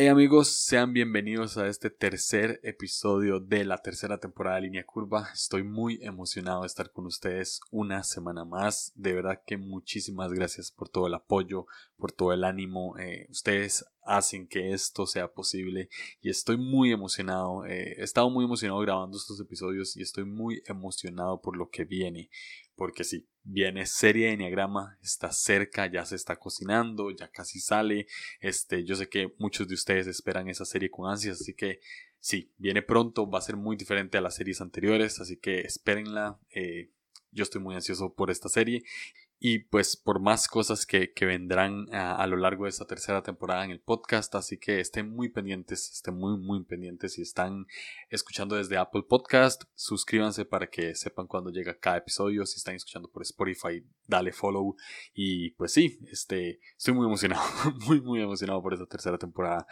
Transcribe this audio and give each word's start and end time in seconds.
Hey 0.00 0.06
amigos, 0.06 0.46
sean 0.46 0.92
bienvenidos 0.92 1.58
a 1.58 1.66
este 1.66 1.90
tercer 1.90 2.60
episodio 2.62 3.40
de 3.40 3.64
la 3.64 3.78
tercera 3.78 4.20
temporada 4.20 4.54
de 4.54 4.62
Línea 4.62 4.86
Curva. 4.86 5.28
Estoy 5.34 5.64
muy 5.64 5.98
emocionado 6.02 6.60
de 6.60 6.68
estar 6.68 6.92
con 6.92 7.06
ustedes 7.06 7.60
una 7.72 8.04
semana 8.04 8.44
más. 8.44 8.92
De 8.94 9.12
verdad 9.12 9.42
que 9.44 9.56
muchísimas 9.56 10.32
gracias 10.32 10.70
por 10.70 10.88
todo 10.88 11.08
el 11.08 11.14
apoyo, 11.14 11.66
por 11.96 12.12
todo 12.12 12.32
el 12.32 12.44
ánimo. 12.44 12.96
Eh, 12.96 13.26
ustedes 13.28 13.86
hacen 14.04 14.46
que 14.46 14.72
esto 14.72 15.04
sea 15.04 15.32
posible 15.32 15.88
y 16.22 16.30
estoy 16.30 16.58
muy 16.58 16.92
emocionado. 16.92 17.66
Eh, 17.66 17.96
he 17.98 18.04
estado 18.04 18.30
muy 18.30 18.44
emocionado 18.44 18.78
grabando 18.78 19.18
estos 19.18 19.40
episodios 19.40 19.96
y 19.96 20.02
estoy 20.02 20.26
muy 20.26 20.62
emocionado 20.66 21.40
por 21.40 21.56
lo 21.56 21.70
que 21.70 21.84
viene. 21.84 22.30
Porque 22.78 23.02
sí, 23.02 23.26
viene 23.42 23.86
serie 23.86 24.28
de 24.28 24.34
Enneagrama, 24.34 24.96
está 25.02 25.32
cerca, 25.32 25.90
ya 25.90 26.06
se 26.06 26.14
está 26.14 26.36
cocinando, 26.36 27.10
ya 27.10 27.28
casi 27.28 27.58
sale. 27.58 28.06
Este, 28.40 28.84
yo 28.84 28.94
sé 28.94 29.08
que 29.08 29.34
muchos 29.38 29.66
de 29.66 29.74
ustedes 29.74 30.06
esperan 30.06 30.48
esa 30.48 30.64
serie 30.64 30.88
con 30.88 31.10
ansias, 31.10 31.40
así 31.40 31.54
que 31.54 31.80
sí, 32.20 32.52
viene 32.56 32.82
pronto, 32.82 33.28
va 33.28 33.40
a 33.40 33.42
ser 33.42 33.56
muy 33.56 33.76
diferente 33.76 34.16
a 34.16 34.20
las 34.20 34.36
series 34.36 34.60
anteriores, 34.60 35.20
así 35.20 35.36
que 35.36 35.62
espérenla. 35.62 36.38
Eh, 36.54 36.92
yo 37.32 37.42
estoy 37.42 37.60
muy 37.60 37.74
ansioso 37.74 38.14
por 38.14 38.30
esta 38.30 38.48
serie 38.48 38.84
y 39.40 39.60
pues 39.60 39.96
por 39.96 40.20
más 40.20 40.48
cosas 40.48 40.84
que, 40.84 41.12
vendrán 41.20 41.86
a, 41.92 42.26
lo 42.26 42.36
largo 42.36 42.64
de 42.64 42.70
esta 42.70 42.86
tercera 42.86 43.22
temporada 43.22 43.64
en 43.64 43.70
el 43.70 43.80
podcast, 43.80 44.34
así 44.34 44.58
que 44.58 44.80
estén 44.80 45.10
muy 45.10 45.28
pendientes, 45.28 45.92
estén 45.92 46.16
muy 46.16 46.38
muy 46.38 46.64
pendientes 46.64 47.14
si 47.14 47.22
están 47.22 47.66
escuchando 48.08 48.56
desde 48.56 48.78
Apple 48.78 49.04
Podcast, 49.08 49.64
suscríbanse 49.74 50.44
para 50.44 50.68
que 50.68 50.94
sepan 50.94 51.26
cuando 51.26 51.50
llega 51.50 51.78
cada 51.78 51.98
episodio, 51.98 52.46
si 52.46 52.56
están 52.56 52.74
escuchando 52.74 53.10
por 53.10 53.22
Spotify, 53.22 53.84
dale 54.06 54.32
follow. 54.32 54.76
Y 55.14 55.50
pues 55.50 55.72
sí, 55.72 55.98
este, 56.10 56.60
estoy 56.76 56.94
muy 56.94 57.06
emocionado, 57.06 57.42
muy 57.86 58.00
muy 58.00 58.22
emocionado 58.22 58.62
por 58.62 58.72
esta 58.72 58.86
tercera 58.86 59.18
temporada. 59.18 59.66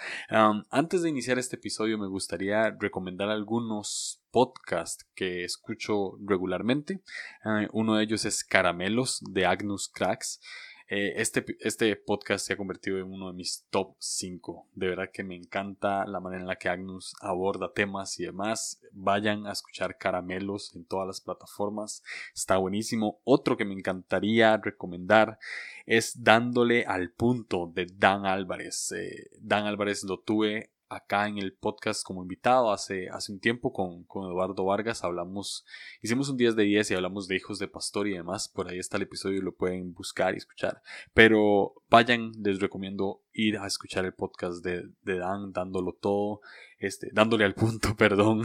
antes 0.71 1.03
de 1.03 1.09
iniciar 1.09 1.39
este 1.39 1.57
episodio 1.57 1.99
me 1.99 2.09
gustaría 2.09 2.71
recomendar 2.79 3.31
algunos 3.31 4.23
podcast 4.37 5.01
que 5.15 5.45
escucho 5.45 6.19
regularmente. 6.23 7.01
Ah, 7.43 7.67
uno 7.73 7.95
de 7.95 8.05
ellos 8.05 8.27
es 8.27 8.45
Caramelos 8.45 9.25
de 9.31 9.47
Agnus 9.47 9.89
Cracks. 9.89 10.43
Eh, 10.89 11.15
este, 11.17 11.43
este 11.61 11.97
podcast 11.97 12.47
se 12.47 12.53
ha 12.53 12.57
convertido 12.59 12.99
en 12.99 13.11
uno 13.11 13.29
de 13.29 13.33
mis 13.33 13.65
top 13.71 13.95
5. 13.99 14.67
De 14.75 14.89
verdad 14.89 15.09
que 15.11 15.25
me 15.25 15.37
encanta 15.37 16.05
la 16.05 16.21
manera 16.21 16.43
en 16.43 16.49
la 16.49 16.57
que 16.57 16.69
Agnus 16.69 17.15
aborda 17.23 17.73
temas 17.73 18.21
y 18.21 18.25
demás. 18.25 18.83
Vayan 18.93 19.47
a 19.47 19.53
escuchar 19.53 19.97
Caramelos 19.97 20.77
en 20.77 20.85
todas 20.85 21.07
las 21.07 21.23
plataformas. 21.23 22.05
Está 22.35 22.59
buenísimo. 22.59 23.23
Otro 23.25 23.57
que 23.57 23.65
me 23.65 23.73
encantaría 23.73 24.59
recomendar 24.59 25.39
es 25.87 26.23
Dándole 26.23 26.85
al 26.85 27.11
punto 27.11 27.73
de 27.75 27.87
Dan 27.87 28.27
Álvarez. 28.27 28.93
Eh, 28.93 29.31
Dan 29.41 29.65
Álvarez 29.65 30.05
lo 30.05 30.19
tuve 30.19 30.76
acá 30.89 31.29
en 31.29 31.39
el 31.39 31.53
podcast 31.53 32.05
como 32.05 32.23
invitado 32.23 32.71
hace, 32.71 33.09
hace 33.09 33.33
un 33.33 33.41
tiempo 33.41 33.73
con, 33.73 34.05
con, 34.05 34.25
Eduardo 34.25 34.65
Vargas. 34.65 35.05
Hablamos, 35.05 35.65
hicimos 36.03 36.29
un 36.29 36.37
10 36.37 36.57
de 36.57 36.65
10 36.65 36.91
y 36.91 36.95
hablamos 36.95 37.29
de 37.29 37.37
hijos 37.37 37.59
de 37.59 37.69
pastor 37.69 38.09
y 38.09 38.13
demás. 38.13 38.49
Por 38.49 38.69
ahí 38.69 38.79
está 38.79 38.97
el 38.97 39.05
episodio 39.05 39.39
y 39.39 39.43
lo 39.43 39.55
pueden 39.55 39.95
buscar 39.95 40.35
y 40.35 40.39
escuchar. 40.39 40.83
Pero 41.15 41.75
vayan, 41.89 42.33
les 42.43 42.61
recomiendo 42.61 43.23
ir 43.33 43.59
a 43.59 43.67
escuchar 43.67 44.05
el 44.05 44.15
podcast 44.15 44.65
de, 44.65 44.89
de 45.03 45.19
Dan, 45.19 45.53
dándolo 45.53 45.93
todo, 45.93 46.41
este, 46.79 47.11
dándole 47.13 47.45
al 47.45 47.55
punto, 47.55 47.95
perdón, 47.99 48.43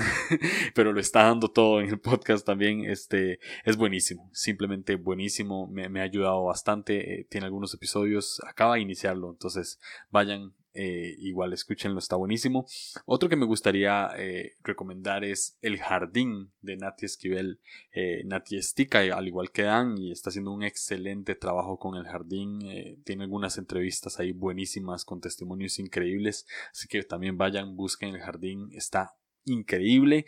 pero 0.75 0.93
lo 0.93 0.99
está 0.99 1.23
dando 1.23 1.49
todo 1.49 1.81
en 1.81 1.89
el 1.89 1.99
podcast 1.99 2.45
también. 2.45 2.85
Este, 2.85 3.39
es 3.63 3.77
buenísimo, 3.77 4.29
simplemente 4.33 4.95
buenísimo. 4.95 5.67
Me, 5.67 5.89
me 5.89 6.01
ha 6.01 6.03
ayudado 6.03 6.43
bastante. 6.43 7.21
Eh, 7.21 7.27
tiene 7.29 7.45
algunos 7.45 7.73
episodios, 7.73 8.41
acaba 8.47 8.75
de 8.75 8.81
iniciarlo. 8.81 9.31
Entonces, 9.31 9.79
vayan, 10.09 10.53
eh, 10.73 11.15
igual 11.19 11.53
escúchenlo, 11.53 11.99
está 11.99 12.15
buenísimo. 12.15 12.65
Otro 13.05 13.29
que 13.29 13.35
me 13.35 13.45
gustaría 13.45 14.09
eh, 14.17 14.53
recomendar 14.63 15.23
es 15.23 15.57
El 15.61 15.79
Jardín 15.79 16.51
de 16.61 16.77
Nati 16.77 17.05
Esquivel. 17.05 17.59
Eh, 17.93 18.23
Nati 18.25 18.57
Estica, 18.57 18.99
al 18.99 19.27
igual 19.27 19.51
que 19.51 19.63
Dan, 19.63 19.97
y 19.97 20.11
está 20.11 20.29
haciendo 20.29 20.51
un 20.51 20.63
excelente 20.63 21.35
trabajo 21.35 21.77
con 21.77 21.95
El 21.95 22.05
Jardín. 22.05 22.59
tiene 23.03 23.23
algunas 23.23 23.57
entrevistas 23.57 24.19
ahí 24.19 24.31
buenísimas 24.31 25.05
con 25.05 25.19
testimonios 25.19 25.79
increíbles. 25.79 26.47
Así 26.71 26.87
que 26.87 27.03
también 27.03 27.37
vayan, 27.37 27.75
busquen 27.75 28.15
El 28.15 28.21
Jardín, 28.21 28.69
está 28.73 29.15
increíble. 29.45 30.25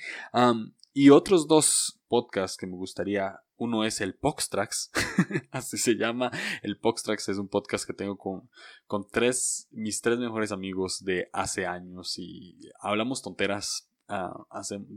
y 0.94 1.09
otros 1.09 1.47
dos 1.47 2.03
podcasts 2.13 2.57
que 2.57 2.68
me 2.68 2.75
gustaría 2.75 3.41
uno 3.56 3.85
es 3.85 4.00
el 4.00 4.13
Poxtrax, 4.13 4.91
así 5.51 5.79
se 5.79 5.96
llama. 5.96 6.29
El 6.62 6.78
Poxtrax 6.78 7.29
es 7.29 7.40
un 7.40 7.47
podcast 7.47 7.88
que 7.88 7.94
tengo 7.94 8.19
con, 8.19 8.51
con 8.85 9.07
tres, 9.07 9.68
mis 9.72 10.00
tres 10.00 10.19
mejores 10.19 10.51
amigos 10.51 11.03
de 11.03 11.28
hace 11.34 11.66
años 11.66 12.19
y 12.19 12.69
hablamos 12.79 13.24
tonteras. 13.24 13.90
Uh, 14.07 14.44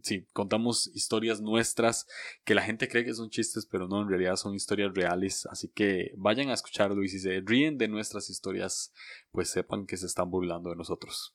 sí, 0.02 0.26
contamos 0.34 0.88
historias 0.88 1.40
nuestras 1.40 2.06
que 2.44 2.54
la 2.54 2.60
gente 2.60 2.86
cree 2.86 3.06
que 3.06 3.14
son 3.14 3.30
chistes, 3.30 3.64
pero 3.64 3.88
no, 3.88 4.02
en 4.02 4.10
realidad 4.10 4.36
son 4.36 4.54
historias 4.54 4.92
reales. 4.92 5.46
Así 5.46 5.68
que 5.68 6.12
vayan 6.18 6.50
a 6.50 6.54
escucharlo 6.54 7.02
y 7.02 7.08
si 7.08 7.18
se 7.18 7.40
ríen 7.40 7.78
de 7.78 7.88
nuestras 7.88 8.28
historias, 8.28 8.92
pues 9.32 9.48
sepan 9.48 9.86
que 9.86 9.96
se 9.96 10.04
están 10.04 10.28
burlando 10.28 10.68
de 10.68 10.76
nosotros 10.76 11.34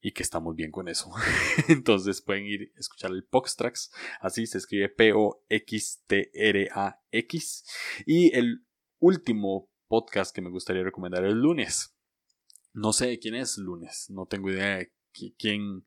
y 0.00 0.12
que 0.12 0.22
estamos 0.22 0.54
bien 0.54 0.70
con 0.70 0.88
eso. 0.88 1.10
Entonces 1.68 2.22
pueden 2.22 2.46
ir 2.46 2.72
a 2.76 2.80
escuchar 2.80 3.10
el 3.10 3.24
Poxtrax, 3.24 3.90
así 4.20 4.46
se 4.46 4.58
escribe 4.58 4.88
P-O-X-T-R-A-X. 4.88 5.24
Y 8.06 8.36
el 8.36 8.64
último 8.98 9.70
podcast 9.88 10.34
que 10.34 10.42
me 10.42 10.50
gustaría 10.50 10.82
recomendar 10.82 11.24
es 11.24 11.34
lunes. 11.34 11.94
No 12.72 12.92
sé 12.92 13.18
quién 13.18 13.34
es 13.34 13.58
lunes, 13.58 14.06
no 14.10 14.26
tengo 14.26 14.50
idea 14.50 14.76
de 14.76 14.92
quién, 15.38 15.86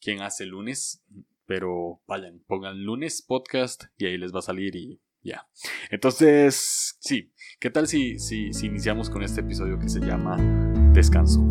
quién 0.00 0.22
hace 0.22 0.46
lunes, 0.46 1.04
pero 1.44 2.02
vayan, 2.06 2.42
pongan 2.46 2.82
lunes 2.82 3.22
podcast 3.22 3.84
y 3.98 4.06
ahí 4.06 4.16
les 4.16 4.34
va 4.34 4.38
a 4.38 4.42
salir 4.42 4.74
y 4.76 5.00
ya. 5.22 5.48
Entonces, 5.90 6.96
sí, 7.00 7.32
¿qué 7.58 7.70
tal 7.70 7.86
si, 7.86 8.18
si, 8.18 8.52
si 8.52 8.66
iniciamos 8.66 9.10
con 9.10 9.22
este 9.22 9.42
episodio 9.42 9.78
que 9.78 9.88
se 9.88 10.00
llama 10.00 10.38
Descanso? 10.94 11.46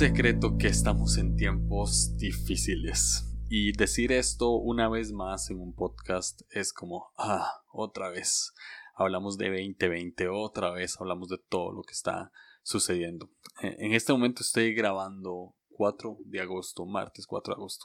Secreto 0.00 0.56
que 0.56 0.68
estamos 0.68 1.18
en 1.18 1.36
tiempos 1.36 2.16
difíciles. 2.16 3.30
Y 3.50 3.72
decir 3.72 4.12
esto 4.12 4.52
una 4.52 4.88
vez 4.88 5.12
más 5.12 5.50
en 5.50 5.60
un 5.60 5.74
podcast 5.74 6.40
es 6.48 6.72
como, 6.72 7.12
ah, 7.18 7.60
otra 7.70 8.08
vez 8.08 8.54
hablamos 8.94 9.36
de 9.36 9.48
2020, 9.50 10.28
otra 10.28 10.70
vez 10.70 10.98
hablamos 10.98 11.28
de 11.28 11.36
todo 11.36 11.72
lo 11.72 11.82
que 11.82 11.92
está 11.92 12.32
sucediendo. 12.62 13.28
E, 13.62 13.76
en 13.78 13.92
este 13.92 14.14
momento 14.14 14.42
estoy 14.42 14.72
grabando 14.72 15.54
4 15.68 16.16
de 16.24 16.40
agosto, 16.40 16.86
martes 16.86 17.26
4 17.26 17.52
de 17.52 17.58
agosto, 17.58 17.84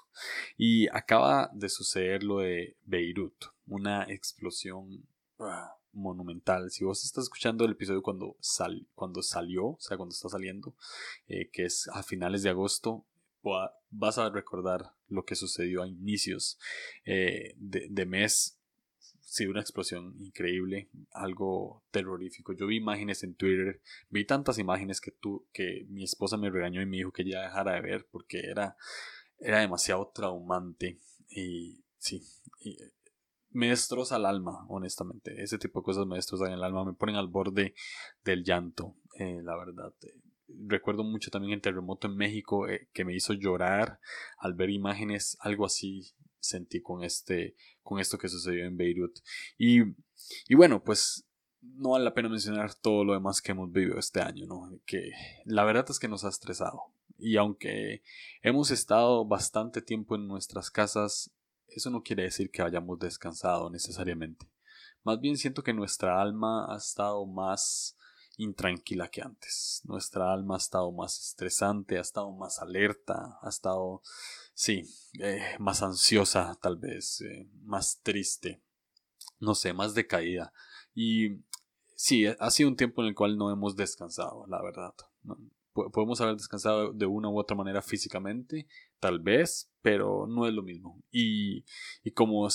y 0.55 0.87
acaba 0.95 1.49
de 1.53 1.67
suceder 1.67 2.23
lo 2.23 2.37
de 2.37 2.77
Beirut, 2.85 3.35
una 3.65 4.03
explosión 4.03 5.05
ah, 5.39 5.75
monumental. 5.95 6.69
Si 6.69 6.83
vos 6.83 7.03
estás 7.03 7.23
escuchando 7.23 7.65
el 7.65 7.71
episodio 7.71 8.03
cuando, 8.03 8.37
sal, 8.39 8.87
cuando 8.93 9.21
salió, 9.21 9.67
o 9.67 9.77
sea, 9.79 9.97
cuando 9.97 10.13
está 10.13 10.29
saliendo, 10.29 10.75
eh, 11.27 11.49
que 11.51 11.65
es 11.65 11.87
a 11.93 12.03
finales 12.03 12.43
de 12.43 12.49
agosto, 12.49 13.05
vas 13.91 14.17
a 14.17 14.29
recordar 14.29 14.91
lo 15.07 15.25
que 15.25 15.35
sucedió 15.35 15.83
a 15.83 15.87
inicios 15.87 16.59
eh, 17.05 17.53
de, 17.57 18.05
mes. 18.05 18.59
Sí, 19.21 19.45
una 19.47 19.61
explosión 19.61 20.15
increíble, 20.19 20.89
algo 21.11 21.83
terrorífico. 21.91 22.53
Yo 22.53 22.67
vi 22.67 22.77
imágenes 22.77 23.23
en 23.23 23.35
Twitter, 23.35 23.81
vi 24.09 24.25
tantas 24.25 24.59
imágenes 24.59 25.01
que 25.01 25.11
tú, 25.11 25.45
que 25.51 25.85
mi 25.89 26.03
esposa 26.03 26.37
me 26.37 26.49
regañó 26.49 26.81
y 26.81 26.85
me 26.85 26.97
dijo 26.97 27.11
que 27.11 27.25
ya 27.25 27.41
dejara 27.41 27.73
de 27.73 27.81
ver 27.81 28.07
porque 28.11 28.39
era, 28.39 28.77
era 29.39 29.59
demasiado 29.59 30.11
traumante. 30.13 30.99
Y 31.29 31.83
sí, 31.97 32.23
me 33.55 33.69
destroza 33.69 34.17
el 34.17 34.25
alma, 34.25 34.65
honestamente. 34.67 35.41
Ese 35.41 35.57
tipo 35.57 35.79
de 35.79 35.85
cosas 35.85 36.05
me 36.05 36.17
destrozan 36.17 36.51
el 36.51 36.61
alma, 36.61 36.83
me 36.83 36.93
ponen 36.93 37.15
al 37.15 37.27
borde 37.27 37.73
del 38.25 38.43
llanto, 38.43 38.95
eh, 39.17 39.39
la 39.41 39.55
verdad. 39.55 39.93
recuerdo 40.47 41.05
mucho 41.05 41.31
también 41.31 41.53
el 41.53 41.61
terremoto 41.61 42.07
en 42.07 42.17
México 42.17 42.67
eh, 42.67 42.89
que 42.93 43.05
me 43.05 43.15
hizo 43.15 43.33
llorar 43.33 43.99
al 44.39 44.53
ver 44.55 44.69
imágenes, 44.69 45.37
algo 45.39 45.65
así 45.65 46.13
sentí 46.39 46.81
con 46.81 47.03
este, 47.03 47.55
con 47.81 47.99
esto 47.99 48.17
que 48.17 48.27
sucedió 48.27 48.65
en 48.65 48.75
Beirut. 48.75 49.19
Y, 49.57 49.83
y 50.49 50.55
bueno, 50.55 50.83
pues 50.83 51.25
no 51.61 51.91
vale 51.91 52.03
la 52.03 52.13
pena 52.13 52.27
mencionar 52.27 52.75
todo 52.75 53.05
lo 53.05 53.13
demás 53.13 53.41
que 53.41 53.53
hemos 53.53 53.71
vivido 53.71 53.97
este 53.97 54.19
año, 54.19 54.45
¿no? 54.47 54.69
Que 54.85 55.11
la 55.45 55.63
verdad 55.63 55.85
es 55.89 55.97
que 55.97 56.09
nos 56.09 56.25
ha 56.25 56.29
estresado. 56.29 56.81
Y 57.17 57.37
aunque 57.37 58.01
hemos 58.41 58.69
estado 58.69 59.23
bastante 59.25 59.81
tiempo 59.81 60.15
en 60.15 60.27
nuestras 60.27 60.69
casas, 60.69 61.31
eso 61.67 61.89
no 61.89 62.03
quiere 62.03 62.23
decir 62.23 62.51
que 62.51 62.61
hayamos 62.61 62.99
descansado 62.99 63.69
necesariamente. 63.69 64.47
Más 65.03 65.19
bien 65.19 65.37
siento 65.37 65.63
que 65.63 65.73
nuestra 65.73 66.21
alma 66.21 66.73
ha 66.73 66.77
estado 66.77 67.25
más 67.25 67.95
intranquila 68.37 69.07
que 69.07 69.21
antes. 69.21 69.81
Nuestra 69.85 70.31
alma 70.33 70.55
ha 70.55 70.57
estado 70.57 70.91
más 70.91 71.19
estresante, 71.19 71.97
ha 71.97 72.01
estado 72.01 72.31
más 72.31 72.59
alerta, 72.59 73.37
ha 73.41 73.49
estado, 73.49 74.01
sí, 74.53 74.83
eh, 75.19 75.55
más 75.59 75.81
ansiosa 75.81 76.57
tal 76.61 76.77
vez, 76.77 77.21
eh, 77.21 77.47
más 77.63 77.99
triste, 78.01 78.61
no 79.39 79.55
sé, 79.55 79.73
más 79.73 79.93
decaída. 79.93 80.53
Y 80.93 81.41
sí, 81.95 82.25
ha 82.25 82.51
sido 82.51 82.69
un 82.69 82.75
tiempo 82.75 83.01
en 83.01 83.09
el 83.09 83.15
cual 83.15 83.37
no 83.37 83.51
hemos 83.51 83.75
descansado, 83.75 84.45
la 84.47 84.61
verdad. 84.61 84.93
Podemos 85.73 86.21
haber 86.21 86.35
descansado 86.35 86.93
de 86.93 87.05
una 87.05 87.29
u 87.29 87.37
otra 87.37 87.55
manera 87.55 87.81
físicamente, 87.81 88.67
tal 88.99 89.19
vez, 89.19 89.71
pero 89.81 90.27
no 90.27 90.47
es 90.47 90.53
lo 90.53 90.63
mismo. 90.63 91.01
Y, 91.11 91.65
y 92.03 92.11
como 92.11 92.47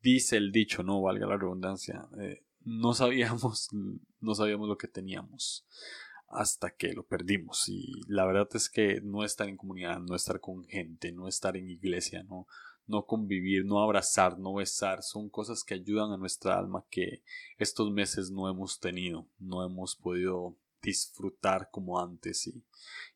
dice 0.00 0.36
el 0.36 0.52
dicho, 0.52 0.82
no 0.82 1.02
valga 1.02 1.26
la 1.26 1.36
redundancia, 1.36 2.08
eh, 2.20 2.44
no 2.64 2.94
sabíamos, 2.94 3.68
no 4.20 4.34
sabíamos 4.34 4.68
lo 4.68 4.78
que 4.78 4.88
teníamos 4.88 5.66
hasta 6.28 6.70
que 6.70 6.92
lo 6.92 7.06
perdimos. 7.06 7.68
Y 7.68 8.02
la 8.06 8.26
verdad 8.26 8.48
es 8.54 8.68
que 8.68 9.00
no 9.02 9.24
estar 9.24 9.48
en 9.48 9.56
comunidad, 9.56 10.00
no 10.00 10.14
estar 10.14 10.40
con 10.40 10.64
gente, 10.64 11.12
no 11.12 11.26
estar 11.26 11.56
en 11.56 11.68
iglesia, 11.68 12.22
no, 12.22 12.46
no 12.86 13.06
convivir, 13.06 13.64
no 13.64 13.82
abrazar, 13.82 14.38
no 14.38 14.54
besar, 14.54 15.02
son 15.02 15.28
cosas 15.28 15.64
que 15.64 15.74
ayudan 15.74 16.12
a 16.12 16.16
nuestra 16.16 16.58
alma 16.58 16.84
que 16.90 17.22
estos 17.58 17.90
meses 17.90 18.30
no 18.30 18.48
hemos 18.48 18.80
tenido, 18.80 19.28
no 19.38 19.64
hemos 19.64 19.96
podido 19.96 20.56
disfrutar 20.82 21.68
como 21.70 22.00
antes 22.00 22.46
y, 22.46 22.64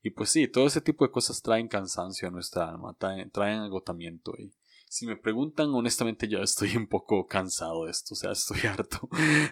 y 0.02 0.10
pues 0.10 0.30
sí, 0.30 0.48
todo 0.48 0.66
ese 0.66 0.80
tipo 0.80 1.04
de 1.04 1.10
cosas 1.10 1.42
traen 1.42 1.68
cansancio 1.68 2.28
a 2.28 2.30
nuestra 2.30 2.68
alma, 2.68 2.94
traen, 2.98 3.30
traen 3.30 3.60
agotamiento 3.60 4.34
y, 4.38 4.52
si 4.92 5.06
me 5.06 5.16
preguntan, 5.16 5.70
honestamente 5.70 6.28
ya 6.28 6.40
estoy 6.40 6.76
un 6.76 6.86
poco 6.86 7.26
cansado 7.26 7.86
de 7.86 7.92
esto, 7.92 8.12
o 8.12 8.16
sea, 8.16 8.32
estoy 8.32 8.60
harto 8.68 9.08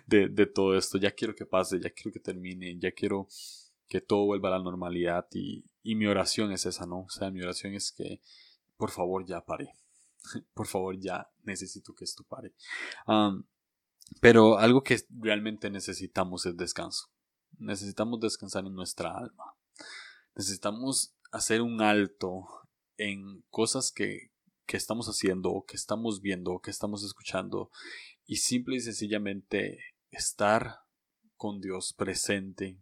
de, 0.07 0.29
de 0.29 0.45
todo 0.45 0.77
esto, 0.77 0.99
ya 0.99 1.13
quiero 1.13 1.35
que 1.35 1.47
pase, 1.47 1.81
ya 1.81 1.89
quiero 1.89 2.13
que 2.13 2.21
termine, 2.21 2.77
ya 2.79 2.93
quiero 2.93 3.27
que 3.89 4.03
todo 4.03 4.27
vuelva 4.27 4.51
a 4.51 4.59
la 4.59 4.63
normalidad 4.63 5.27
y, 5.33 5.65
y 5.83 5.95
mi 5.95 6.05
oración 6.05 6.53
es 6.53 6.67
esa, 6.67 6.85
¿no? 6.85 7.05
O 7.05 7.09
sea, 7.09 7.31
mi 7.31 7.41
oración 7.41 7.75
es 7.75 7.91
que 7.91 8.21
por 8.77 8.91
favor 8.91 9.25
ya 9.25 9.41
pare, 9.43 9.73
por 10.53 10.67
favor 10.67 10.99
ya 11.01 11.27
necesito 11.45 11.95
que 11.95 12.05
esto 12.05 12.23
pare. 12.25 12.53
pero 14.21 14.59
algo 14.59 14.83
que 14.83 15.01
realmente 15.09 15.71
necesitamos 15.71 16.45
es 16.45 16.57
descanso. 16.59 17.09
Necesitamos 17.61 18.21
descansar 18.21 18.67
en 18.67 18.75
nuestra 18.75 19.17
alma. 19.17 19.55
Necesitamos 20.35 21.15
hacer 21.31 21.63
un 21.63 21.81
alto 21.81 22.47
en 22.97 23.45
cosas 23.51 23.93
que, 23.93 24.31
que 24.67 24.77
estamos 24.77 25.07
haciendo 25.07 25.51
o 25.51 25.65
que 25.65 25.77
estamos 25.77 26.21
viendo 26.21 26.53
o 26.53 26.61
que 26.61 26.71
estamos 26.71 27.05
escuchando 27.05 27.71
y 28.27 28.37
simple 28.37 28.77
y 28.77 28.81
sencillamente 28.81 29.79
estar 30.11 30.81
con 31.37 31.61
Dios 31.61 31.95
presente, 31.97 32.79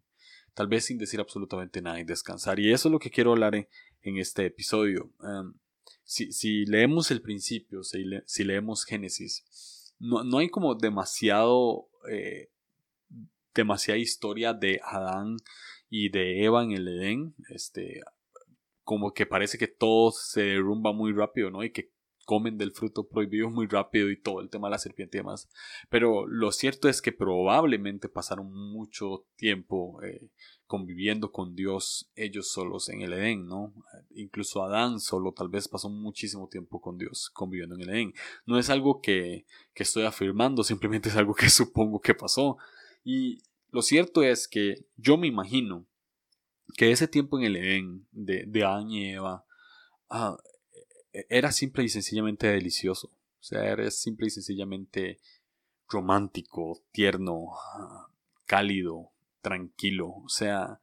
tal 0.53 0.69
vez 0.69 0.87
sin 0.87 0.99
decir 0.99 1.21
absolutamente 1.21 1.81
nada 1.81 2.01
y 2.01 2.05
descansar. 2.05 2.59
Y 2.61 2.73
eso 2.73 2.89
es 2.89 2.93
lo 2.93 2.99
que 2.99 3.11
quiero 3.11 3.31
hablar 3.31 3.55
en, 3.55 3.67
este 4.19 4.47
episodio. 4.47 5.13
Em, 5.23 5.55
si, 6.05 6.67
leemos 6.67 7.11
el 7.11 7.23
principio, 7.23 7.83
si, 7.83 8.45
leemos 8.45 8.85
Génesis, 8.85 9.95
no, 9.99 10.39
hay 10.39 10.51
como 10.51 10.75
demasiado, 10.75 11.89
eh, 12.11 12.51
demasiada 13.55 13.99
historia 13.99 14.55
de 14.55 14.81
Adán 14.85 15.37
y 15.89 16.11
de 16.11 16.45
Eva 16.45 16.63
en 16.65 16.73
el 16.73 16.89
Edén. 16.89 17.35
Este, 17.51 18.01
como 18.85 19.13
que 19.13 19.27
parece 19.27 19.59
que 19.59 19.69
todo 19.69 20.11
se 20.13 20.43
derrumba 20.43 20.93
muy 20.93 21.13
rápido, 21.13 21.51
¿no? 21.51 21.63
Y 21.63 21.71
que 21.73 21.93
comen 22.29 22.59
del 22.59 22.73
fruto 22.73 23.09
prohibido 23.09 23.49
muy 23.49 23.67
rápido 23.67 24.11
y 24.11 24.21
todo 24.21 24.43
el 24.43 24.51
tema 24.51 24.69
de 24.69 24.73
la 24.73 24.79
serpiente 24.79 25.17
y 25.17 25.21
demás. 25.21 25.49
Pero 25.89 26.27
lo 26.27 26.53
cierto 26.53 26.91
es 26.91 27.01
que 27.01 27.11
probablemente 27.11 28.11
pasaron 28.11 28.53
mucho 28.53 29.25
tiempo 29.37 30.03
eh, 30.03 30.29
conviviendo 30.67 31.33
con 31.33 31.55
Dios 31.55 32.11
ellos 32.17 32.53
solos 32.53 32.91
en 32.91 33.01
el 33.01 33.15
Edén, 33.15 33.47
¿no? 33.47 33.73
Incluso 34.11 34.63
Adán 34.63 35.01
solo 35.01 35.33
tal 35.33 35.49
vez 35.49 35.69
pasó 35.69 35.89
muchísimo 35.89 36.49
tiempo 36.49 36.83
con 36.83 36.99
Dios 36.99 37.31
conviviendo 37.33 37.77
en 37.77 37.81
el 37.81 37.89
Edén. 37.89 38.15
No 38.45 38.59
es 38.59 38.69
algo 38.69 39.01
que, 39.01 39.47
que 39.73 39.85
estoy 39.85 40.05
afirmando, 40.05 40.65
simplemente 40.65 41.09
es 41.09 41.17
algo 41.17 41.33
que 41.33 41.49
supongo 41.49 41.99
que 42.03 42.15
pasó. 42.15 42.59
Y 43.11 43.43
lo 43.71 43.81
cierto 43.81 44.23
es 44.23 44.47
que 44.49 44.85
yo 44.99 45.17
me 45.17 45.29
imagino 45.29 45.87
que 46.77 46.91
ese 46.91 47.09
tiempo 47.09 47.39
en 47.39 47.45
el 47.47 47.57
Edén 47.57 48.07
de, 48.13 48.63
Adán 48.63 48.91
y 48.91 49.13
Eva 49.13 49.47
ah, 50.11 50.37
e, 51.15 51.25
era 51.31 51.51
simple 51.51 51.85
y 51.85 51.89
sencillamente 51.89 52.49
delicioso. 52.49 53.09
O 53.09 53.43
sea, 53.43 53.65
era 53.65 53.91
simple 53.91 54.27
y 54.27 54.31
sencillamente 54.31 55.21
romántico, 55.89 56.83
tierno, 56.93 57.47
ah, 57.79 58.11
cálido, 58.45 59.11
tranquilo. 59.41 60.09
O 60.09 60.29
sea, 60.29 60.79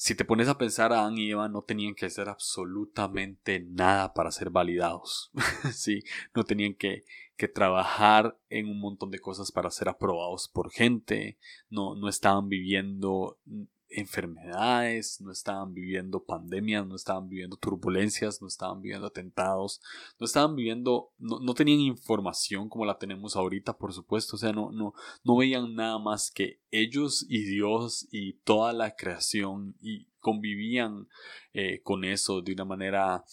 si 0.00 0.14
te 0.14 0.24
pones 0.24 0.46
a 0.46 0.56
pensar, 0.56 0.92
Adán 0.92 1.18
y 1.18 1.28
Eva 1.28 1.48
no 1.48 1.62
tenían 1.62 1.96
que 1.96 2.06
hacer 2.06 2.28
absolutamente 2.28 3.66
nada 3.68 4.14
para 4.14 4.30
ser 4.30 4.48
validados. 4.48 5.32
sí, 5.74 6.04
no 6.36 6.44
tenían 6.44 6.74
que, 6.74 7.04
que, 7.36 7.48
trabajar 7.48 8.38
en 8.48 8.68
un 8.68 8.78
montón 8.78 9.10
de 9.10 9.18
cosas 9.18 9.50
para 9.50 9.72
ser 9.72 9.88
aprobados 9.88 10.46
por 10.46 10.70
gente. 10.70 11.36
No, 11.68 11.96
no 11.96 12.08
estaban 12.08 12.48
viviendo 12.48 13.40
enfermedades, 13.90 15.20
no 15.20 15.32
estaban 15.32 15.72
viviendo 15.72 16.24
pandemias, 16.24 16.86
no 16.86 16.96
estaban 16.96 17.28
viviendo 17.28 17.56
turbulencias, 17.56 18.42
no 18.42 18.48
estaban 18.48 18.82
viviendo 18.82 19.06
atentados, 19.06 19.80
no 20.18 20.26
estaban 20.26 20.54
viviendo, 20.56 21.12
no, 21.18 21.54
tenían 21.54 21.80
información 21.80 22.68
como 22.68 22.84
la 22.84 22.98
tenemos 22.98 23.36
ahorita, 23.36 23.78
por 23.78 23.92
supuesto, 23.92 24.36
o 24.36 24.38
sea, 24.38 24.52
no, 24.52 24.70
no, 24.72 24.94
no 25.24 25.36
veían 25.36 25.74
nada 25.74 25.98
más 25.98 26.30
que 26.30 26.60
ellos 26.70 27.24
y 27.28 27.44
Dios 27.44 28.06
y 28.10 28.34
toda 28.44 28.72
la 28.72 28.94
creación 28.94 29.74
y 29.80 30.06
convivían 30.20 31.08
eh, 31.52 31.80
con 31.82 32.04
eso 32.04 32.42
de 32.42 32.52
una 32.52 32.64
manera 32.64 33.24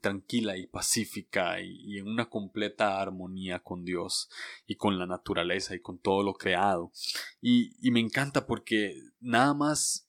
tranquila 0.00 0.56
y 0.56 0.66
pacífica 0.66 1.60
y, 1.60 1.98
en 1.98 2.08
una 2.08 2.28
completa 2.28 3.00
armonía 3.00 3.60
con 3.60 3.84
Dios 3.84 4.28
y 4.66 4.76
con 4.76 4.98
la 4.98 5.06
naturaleza 5.06 5.74
y 5.74 5.80
con 5.80 5.98
todo 5.98 6.22
lo 6.22 6.34
creado. 6.34 6.92
Y, 7.40 7.76
y, 7.80 7.90
me 7.90 8.00
encanta 8.00 8.46
porque 8.46 8.94
nada 9.20 9.54
más 9.54 10.08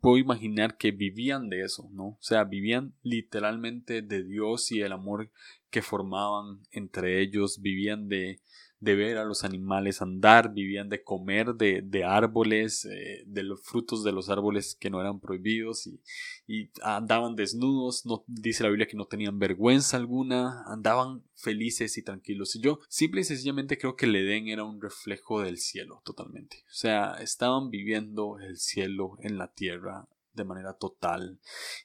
puedo 0.00 0.16
imaginar 0.16 0.76
que 0.76 0.92
vivían 0.92 1.48
de 1.48 1.62
eso, 1.62 1.88
¿no? 1.92 2.04
O 2.04 2.18
sea, 2.20 2.44
vivían 2.44 2.94
literalmente 3.02 4.02
de 4.02 4.24
Dios 4.24 4.72
y 4.72 4.80
el 4.80 4.92
amor 4.92 5.30
que 5.70 5.82
formaban 5.82 6.62
entre 6.70 7.20
ellos, 7.20 7.60
vivían 7.60 8.08
de, 8.08 8.40
de 8.80 8.94
ver 8.94 9.16
a 9.16 9.24
los 9.24 9.44
animales 9.44 10.02
andar, 10.02 10.52
vivían 10.52 10.88
de 10.88 11.02
comer 11.02 11.54
de, 11.54 12.04
árboles, 12.04 12.84
eh, 12.84 13.22
de 13.26 13.42
los 13.42 13.62
frutos 13.62 14.04
de 14.04 14.12
los 14.12 14.28
árboles 14.28 14.76
que 14.78 14.90
no 14.90 15.00
eran 15.00 15.20
prohibidos 15.20 15.86
y, 15.86 16.00
y, 16.46 16.70
andaban 16.82 17.34
desnudos, 17.34 18.04
no, 18.04 18.24
dice 18.26 18.62
la 18.62 18.68
Biblia 18.68 18.86
que 18.86 18.96
no 18.96 19.06
tenían 19.06 19.38
vergüenza 19.38 19.96
alguna, 19.96 20.64
andaban 20.66 21.24
felices 21.34 21.96
y 21.96 22.02
tranquilos. 22.02 22.54
Y 22.56 22.60
yo 22.60 22.80
simple 22.88 23.22
y 23.22 23.24
sencillamente 23.24 23.78
creo 23.78 23.96
que 23.96 24.06
el 24.06 24.16
Edén 24.16 24.48
era 24.48 24.64
un 24.64 24.80
reflejo 24.80 25.40
del 25.40 25.58
cielo 25.58 26.02
totalmente. 26.04 26.64
O 26.66 26.74
sea, 26.74 27.14
estaban 27.20 27.70
viviendo 27.70 28.38
el 28.40 28.58
cielo 28.58 29.16
en 29.20 29.38
la 29.38 29.52
tierra 29.52 30.08
de 30.34 30.44
manera 30.44 30.74
total 30.74 31.38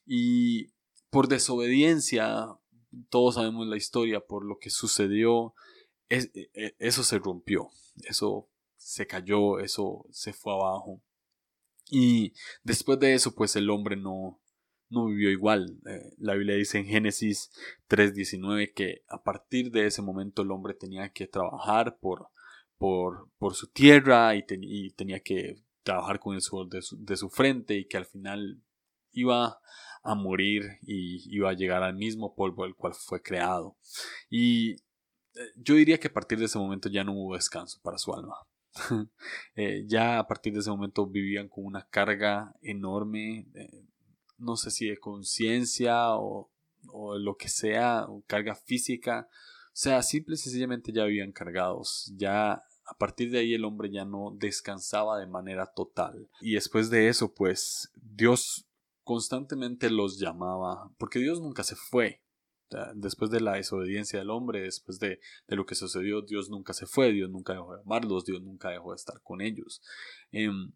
y 0.06 0.72
por 1.10 1.28
desobediencia, 1.28 2.48
todos 3.10 3.36
sabemos 3.36 3.68
la 3.68 3.78
historia, 3.78 4.20
por 4.20 4.46
lo 4.46 4.58
que 4.60 4.70
sucedió, 4.70 5.54
e, 6.10 6.30
e, 6.54 6.76
eso 6.80 7.04
se 7.04 7.20
rompió, 7.20 7.70
eso 8.04 8.50
se 8.78 9.08
cayó, 9.08 9.60
eso 9.60 10.06
se 10.12 10.34
fue 10.34 10.54
abajo. 10.54 11.02
Y 11.90 12.34
después 12.64 13.00
de 13.00 13.14
eso, 13.14 13.34
pues 13.36 13.56
el 13.56 13.70
hombre 13.70 13.96
no, 13.96 14.40
no 14.90 15.06
vivió 15.06 15.30
igual. 15.30 15.80
Eh, 15.86 16.14
la 16.18 16.34
Biblia 16.36 16.56
dice 16.56 16.80
en 16.80 16.86
Génesis 16.86 17.52
3.19 17.90 18.74
que 18.74 19.04
a 19.08 19.24
partir 19.24 19.72
de 19.72 19.86
ese 19.86 20.02
momento 20.02 20.42
el 20.42 20.52
hombre 20.52 20.74
tenía 20.74 21.10
que 21.10 21.28
trabajar 21.28 21.98
por, 22.00 22.30
por, 22.78 23.30
su 23.54 23.68
tierra 23.68 24.36
y, 24.36 24.44
tenía 24.92 25.20
que 25.20 25.64
trabajar 25.84 26.20
con 26.20 26.36
el 26.36 26.42
sudor 26.42 26.70
de 26.70 26.82
su, 26.82 27.04
de 27.04 27.18
su 27.18 27.30
frente 27.30 27.76
y 27.76 27.86
que 27.86 27.98
al 27.98 28.06
final 28.06 28.62
iba 29.12 29.60
a 30.04 30.16
morir 30.16 30.64
y 30.82 31.36
iba 31.36 31.50
a 31.50 31.54
llegar 31.54 31.84
al 31.84 31.96
mismo 31.96 32.36
polvo 32.36 32.64
del 32.64 32.76
cual 32.76 32.94
fue 32.94 33.22
creado. 33.22 33.78
Y 34.30 34.78
yo 35.56 35.76
diría 35.76 36.00
que 36.00 36.08
a 36.08 36.14
partir 36.14 36.40
de 36.40 36.46
ese 36.46 36.58
momento 36.58 36.90
ya 36.90 37.04
no 37.04 37.14
hubo 37.14 37.36
descanso 37.36 37.80
para 37.82 37.98
su 37.98 38.14
alma. 38.14 38.36
Eh, 39.56 39.84
ya 39.88 40.20
a 40.20 40.28
partir 40.28 40.54
de 40.54 40.60
ese 40.60 40.70
momento 40.70 41.06
vivían 41.06 41.50
con 41.50 41.66
una 41.66 41.86
carga 41.90 42.56
enorme, 42.62 43.48
eh, 43.54 43.84
no 44.38 44.56
sé 44.56 44.72
si 44.72 44.88
de 44.88 44.98
conciencia 44.98 46.16
o, 46.16 46.50
o, 46.88 47.18
lo 47.18 47.36
que 47.36 47.50
sea, 47.50 48.06
o 48.08 48.24
carga 48.26 48.56
física. 48.56 49.28
O 49.68 49.72
sea, 49.74 50.02
simple 50.02 50.36
y 50.36 50.38
sencillamente 50.38 50.94
ya 50.94 51.04
vivían 51.04 51.34
cargados. 51.34 52.14
Ya 52.16 52.64
a 52.86 52.98
partir 52.98 53.32
de 53.32 53.40
ahí 53.40 53.54
el 53.54 53.66
hombre 53.66 53.92
ya 53.92 54.06
no 54.06 54.32
descansaba 54.38 55.20
de 55.20 55.28
manera 55.28 55.66
total. 55.68 56.30
Y 56.40 56.54
después 56.54 56.90
de 56.90 57.10
eso, 57.10 57.34
pues 57.34 57.92
Dios 57.96 58.66
constantemente 59.04 59.90
los 59.90 60.20
llamaba, 60.20 60.92
porque 60.98 61.20
Dios 61.20 61.42
nunca 61.42 61.64
se 61.64 61.76
fue 61.76 62.22
después 62.96 63.32
de 63.32 63.42
la 63.42 63.54
desobediencia 63.54 64.20
del 64.20 64.30
hombre, 64.30 64.62
después 64.62 65.00
de, 65.00 65.20
lo 65.48 65.66
que 65.66 65.76
sucedió, 65.76 66.22
Dios 66.22 66.50
nunca 66.50 66.74
se 66.74 66.86
fue, 66.86 67.12
Dios 67.12 67.30
nunca 67.30 67.54
dejó 67.54 67.76
de 67.76 67.82
amarlos, 67.82 68.26
Dios 68.26 68.42
nunca 68.42 68.70
dejó 68.70 68.92
de 68.92 68.98
estar 68.98 69.22
con 69.22 69.42
ellos. 69.42 69.82
Em, 70.32 70.72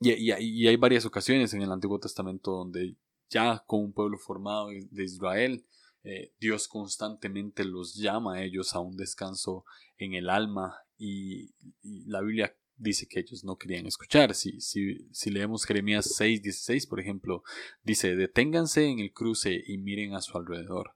Y, 0.00 0.10
y, 0.12 0.66
hay 0.66 0.76
varias 0.76 1.06
ocasiones 1.06 1.54
en 1.54 1.62
el 1.62 1.72
Antiguo 1.72 1.98
Testamento 1.98 2.50
donde 2.50 2.96
ya 3.30 3.62
con 3.66 3.80
un 3.80 3.92
pueblo 3.92 4.18
formado 4.18 4.68
de 4.68 5.04
Israel, 5.04 5.64
eh, 6.04 6.32
Dios 6.38 6.68
constantemente 6.68 7.64
los 7.64 7.94
llama 7.94 8.36
a 8.36 8.44
ellos 8.44 8.74
a 8.74 8.80
un 8.80 8.96
descanso 8.96 9.64
en 9.96 10.12
el 10.14 10.28
alma 10.28 10.76
y, 10.98 11.54
la 11.82 12.20
Biblia 12.20 12.54
dice 12.76 13.06
que 13.08 13.20
ellos 13.20 13.44
no 13.44 13.56
querían 13.56 13.86
escuchar. 13.86 14.34
Si, 14.34 14.60
si, 14.60 15.08
si 15.12 15.30
leemos 15.30 15.64
Jeremías 15.64 16.14
6, 16.14 16.42
16, 16.42 16.86
por 16.86 17.00
ejemplo, 17.00 17.42
dice, 17.82 18.14
deténganse 18.16 18.84
en 18.84 18.98
el 18.98 19.12
cruce 19.12 19.62
y 19.66 19.78
miren 19.78 20.14
a 20.14 20.20
su 20.20 20.36
alrededor. 20.36 20.94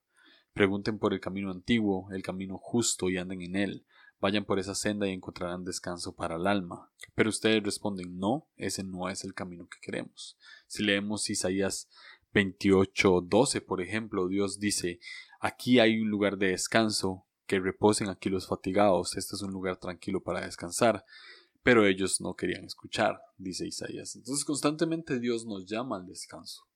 Pregunten 0.58 0.98
por 0.98 1.14
el 1.14 1.20
camino 1.20 1.52
antiguo, 1.52 2.08
el 2.10 2.24
camino 2.24 2.58
justo 2.58 3.08
y 3.08 3.16
anden 3.16 3.42
en 3.42 3.54
él. 3.54 3.86
Vayan 4.18 4.44
por 4.44 4.58
esa 4.58 4.74
senda 4.74 5.06
y 5.06 5.12
encontrarán 5.12 5.64
descanso 5.64 6.16
para 6.16 6.34
el 6.34 6.48
alma. 6.48 6.90
Pero 7.14 7.30
ustedes 7.30 7.62
responden, 7.62 8.18
no, 8.18 8.48
ese 8.56 8.82
no 8.82 9.08
es 9.08 9.22
el 9.22 9.34
camino 9.34 9.68
que 9.68 9.78
queremos. 9.80 10.36
Si 10.66 10.82
leemos 10.82 11.30
Isaías 11.30 11.88
28.12, 12.34 13.64
por 13.64 13.80
ejemplo, 13.80 14.26
Dios 14.26 14.58
dice, 14.58 14.98
aquí 15.38 15.78
hay 15.78 16.00
un 16.00 16.10
lugar 16.10 16.38
de 16.38 16.48
descanso, 16.48 17.24
que 17.46 17.60
reposen 17.60 18.08
aquí 18.08 18.28
los 18.28 18.48
fatigados, 18.48 19.16
este 19.16 19.36
es 19.36 19.42
un 19.42 19.52
lugar 19.52 19.76
tranquilo 19.76 20.24
para 20.24 20.40
descansar. 20.40 21.04
Pero 21.62 21.86
ellos 21.86 22.20
no 22.20 22.34
querían 22.34 22.64
escuchar, 22.64 23.20
dice 23.36 23.64
Isaías. 23.64 24.16
Entonces 24.16 24.44
constantemente 24.44 25.20
Dios 25.20 25.46
nos 25.46 25.66
llama 25.66 25.98
al 25.98 26.06
descanso. 26.06 26.68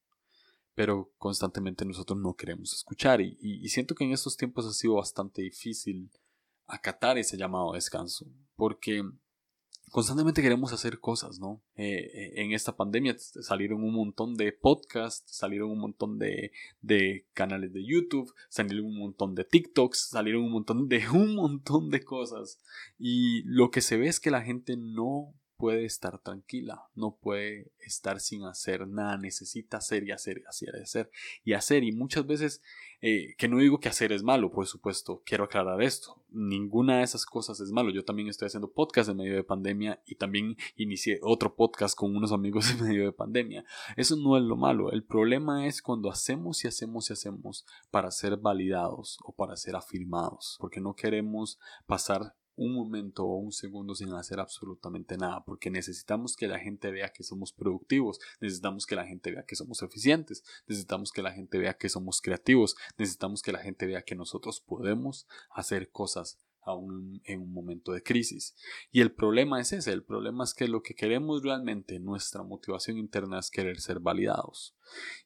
Pero 0.75 1.13
constantemente 1.19 1.85
nosotros 1.85 2.19
no 2.19 2.35
queremos 2.35 2.73
escuchar. 2.73 3.21
Y, 3.21 3.69
siento 3.69 3.95
que 3.95 4.05
en 4.05 4.13
estos 4.13 4.37
tiempos 4.37 4.67
ha 4.67 4.73
sido 4.73 4.95
bastante 4.95 5.43
difícil 5.43 6.11
acatar 6.67 7.19
ese 7.19 7.37
llamado 7.37 7.73
a 7.73 7.77
descanso. 7.77 8.27
Porque 8.57 9.03
constantemente 9.91 10.41
queremos 10.41 10.73
hacer 10.73 10.99
cosas, 11.01 11.39
¿no? 11.39 11.63
Eh, 11.77 12.11
eh, 12.15 12.33
en 12.37 12.53
esta 12.53 12.75
pandemia 12.75 13.15
salieron 13.19 13.85
un 13.85 13.95
montón 13.95 14.35
de 14.37 14.51
podcasts, 14.53 15.37
salieron 15.37 15.71
un 15.71 15.81
montón 15.81 16.19
de, 16.19 16.53
de, 16.81 17.27
canales 17.35 17.75
de 17.75 17.85
YouTube, 17.85 18.33
salieron 18.49 18.87
un 18.87 18.99
montón 18.99 19.35
de 19.35 19.45
TikToks, 19.45 20.09
salieron 20.09 20.45
un 20.45 20.53
montón 20.53 20.89
de 20.89 21.07
un 21.13 21.35
montón 21.35 21.91
de 21.91 22.03
cosas. 22.03 22.59
Y 22.99 23.43
lo 23.45 23.71
que 23.71 23.83
se 23.83 23.99
ve 23.99 24.09
es 24.09 24.19
que 24.19 24.31
la 24.31 24.43
gente 24.43 24.77
no 24.79 25.35
puede 25.63 25.85
estar 25.85 26.19
tranquila, 26.19 26.89
no 26.97 27.15
puede 27.15 27.71
estar 27.79 28.19
sin 28.19 28.43
hacer 28.43 28.89
nada, 28.89 29.17
necesita 29.17 29.77
hacer 29.77 30.03
y 30.03 30.11
hacer 30.11 30.39
y 30.39 30.49
hacer 30.49 30.75
y 30.75 30.83
hacer 30.83 31.11
y 31.45 31.53
hacer. 31.53 31.85
Y 31.85 31.93
muchas 31.93 32.27
veces, 32.27 32.63
eh, 33.01 33.37
que 33.39 33.47
no 33.47 33.59
digo 33.59 33.79
que 33.79 33.89
hacer 33.89 34.11
es 34.11 34.25
malo, 34.25 34.51
por 34.51 34.67
supuesto, 34.67 35.23
quiero 35.25 35.45
aclarar 35.45 35.81
esto, 35.81 36.21
ninguna 36.31 36.97
de 36.97 37.05
esas 37.05 37.25
cosas 37.25 37.61
es 37.61 37.71
malo. 37.71 37.91
Yo 37.91 38.05
también 38.05 38.27
estoy 38.27 38.47
haciendo 38.47 38.73
podcast 38.73 39.09
en 39.09 39.19
medio 39.19 39.37
de 39.37 39.45
pandemia 39.45 40.03
y 40.05 40.17
también 40.17 40.57
inicié 40.75 41.21
otro 41.23 41.55
podcast 41.55 41.97
con 41.97 42.17
unos 42.17 42.33
amigos 42.33 42.69
en 42.73 42.85
medio 42.85 43.05
de 43.05 43.13
pandemia. 43.13 43.65
Eso 43.97 44.17
no 44.17 44.37
es 44.37 44.43
lo 44.43 44.57
malo, 44.57 44.91
el 44.91 45.05
problema 45.05 45.69
es 45.69 45.81
cuando 45.81 46.11
hacemos 46.11 46.65
y 46.65 46.67
hacemos 46.67 47.09
y 47.09 47.13
hacemos 47.13 47.65
para 47.93 48.11
ser 48.11 48.37
validados 48.37 49.17
o 49.23 49.33
para 49.33 49.55
ser 49.55 49.77
afirmados, 49.77 50.57
porque 50.59 50.81
no 50.81 50.97
queremos 50.97 51.61
pasar 51.87 52.35
un 52.57 52.75
momento 52.75 53.25
o 53.25 53.37
un 53.37 53.53
segundo 53.53 53.95
sin 53.95 54.13
hacer 54.13 54.41
absolutamente 54.41 55.17
nada, 55.17 55.45
porque 55.45 55.71
necesitamos 55.71 56.37
que 56.37 56.49
la 56.49 56.59
gente 56.59 56.91
vea 56.91 57.13
que 57.13 57.25
somos 57.25 57.53
productivos, 57.53 58.19
necesitamos 58.41 58.87
que 58.87 58.97
la 58.97 59.07
gente 59.07 59.31
vea 59.31 59.45
que 59.45 59.57
somos 59.57 59.83
eficientes, 59.83 60.45
necesitamos 60.67 61.13
que 61.13 61.23
la 61.23 61.33
gente 61.33 61.59
vea 61.59 61.75
que 61.75 61.89
somos 61.89 62.21
creativos, 62.21 62.77
necesitamos 62.99 63.43
que 63.43 63.53
la 63.53 63.61
gente 63.61 63.87
vea 63.87 64.03
que 64.03 64.15
nosotros 64.15 64.61
podemos 64.61 65.27
hacer 65.51 65.91
cosas 65.91 66.39
aún 66.65 67.21
en 67.25 67.41
un 67.41 67.53
momento 67.53 67.93
de 67.93 68.03
crisis. 68.03 68.55
Y 68.91 69.01
el 69.01 69.13
problema 69.13 69.61
es 69.61 69.73
ese, 69.73 69.93
el 69.93 70.05
problema 70.05 70.45
es 70.45 70.55
que 70.55 70.69
lo 70.69 70.83
que 70.83 70.95
queremos 70.95 71.43
realmente, 71.43 71.99
nuestra 71.99 72.43
motivación 72.43 72.99
interna 72.99 73.39
es 73.39 73.51
querer 73.51 73.81
ser 73.81 74.01
validados. 74.01 74.77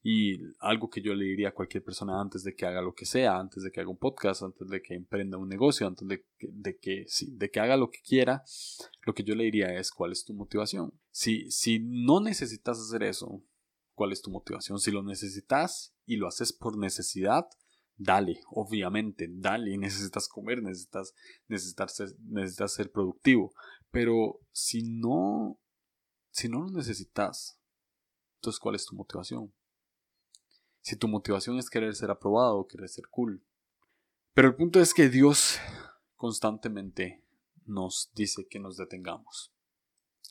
Y 0.02 0.38
algo 0.60 0.88
que 0.88 1.02
yo 1.02 1.14
le 1.14 1.24
diría 1.24 1.48
a 1.48 1.54
cualquier 1.54 1.82
persona 1.82 2.20
antes 2.20 2.44
de 2.44 2.54
que 2.54 2.66
haga 2.66 2.80
lo 2.80 2.94
que 2.94 3.06
sea, 3.06 3.38
antes 3.38 3.62
de 3.62 3.70
que 3.70 3.80
haga 3.80 3.90
un 3.90 3.98
podcast, 3.98 4.42
antes 4.42 4.68
de 4.68 4.80
que 4.80 4.94
emprenda 4.94 5.38
un 5.38 5.48
negocio, 5.48 5.86
antes 5.86 6.06
de, 6.06 6.24
de 6.40 6.78
que, 6.78 7.04
sí, 7.08 7.34
de 7.36 7.50
que 7.50 7.60
haga 7.60 7.76
lo 7.76 7.90
que 7.90 8.00
quiera, 8.00 8.42
lo 9.04 9.14
que 9.14 9.24
yo 9.24 9.34
le 9.34 9.44
diría 9.44 9.74
es 9.74 9.90
cuál 9.90 10.12
es 10.12 10.24
tu 10.24 10.34
motivación. 10.34 10.92
Si, 11.10 11.50
si 11.50 11.80
no 11.80 12.20
necesitas 12.20 12.78
hacer 12.78 13.02
eso, 13.02 13.42
¿cuál 13.94 14.12
es 14.12 14.22
tu 14.22 14.30
motivación? 14.30 14.78
Si 14.78 14.90
lo 14.90 15.02
necesitas 15.02 15.94
y 16.04 16.16
lo 16.16 16.28
haces 16.28 16.52
por 16.52 16.78
necesidad, 16.78 17.46
dale, 17.96 18.40
obviamente, 18.50 19.28
dale, 19.30 19.76
necesitas 19.78 20.28
comer, 20.28 20.62
necesitas, 20.62 21.14
necesitas, 21.48 21.96
ser, 21.96 22.08
necesitas 22.20 22.74
ser 22.74 22.90
productivo. 22.90 23.52
Pero 23.90 24.40
si 24.52 24.82
no, 24.82 25.58
si 26.30 26.48
no 26.48 26.60
lo 26.60 26.70
necesitas, 26.70 27.58
entonces 28.36 28.60
¿cuál 28.60 28.74
es 28.74 28.86
tu 28.86 28.94
motivación? 28.94 29.52
Si 30.82 30.96
tu 30.96 31.08
motivación 31.08 31.58
es 31.58 31.68
querer 31.68 31.94
ser 31.94 32.10
aprobado 32.10 32.66
querer 32.68 32.88
ser 32.88 33.08
cool. 33.08 33.42
Pero 34.34 34.48
el 34.48 34.54
punto 34.54 34.80
es 34.80 34.94
que 34.94 35.08
Dios 35.08 35.58
constantemente 36.14 37.24
nos 37.64 38.12
dice 38.14 38.46
que 38.46 38.60
nos 38.60 38.76
detengamos. 38.76 39.52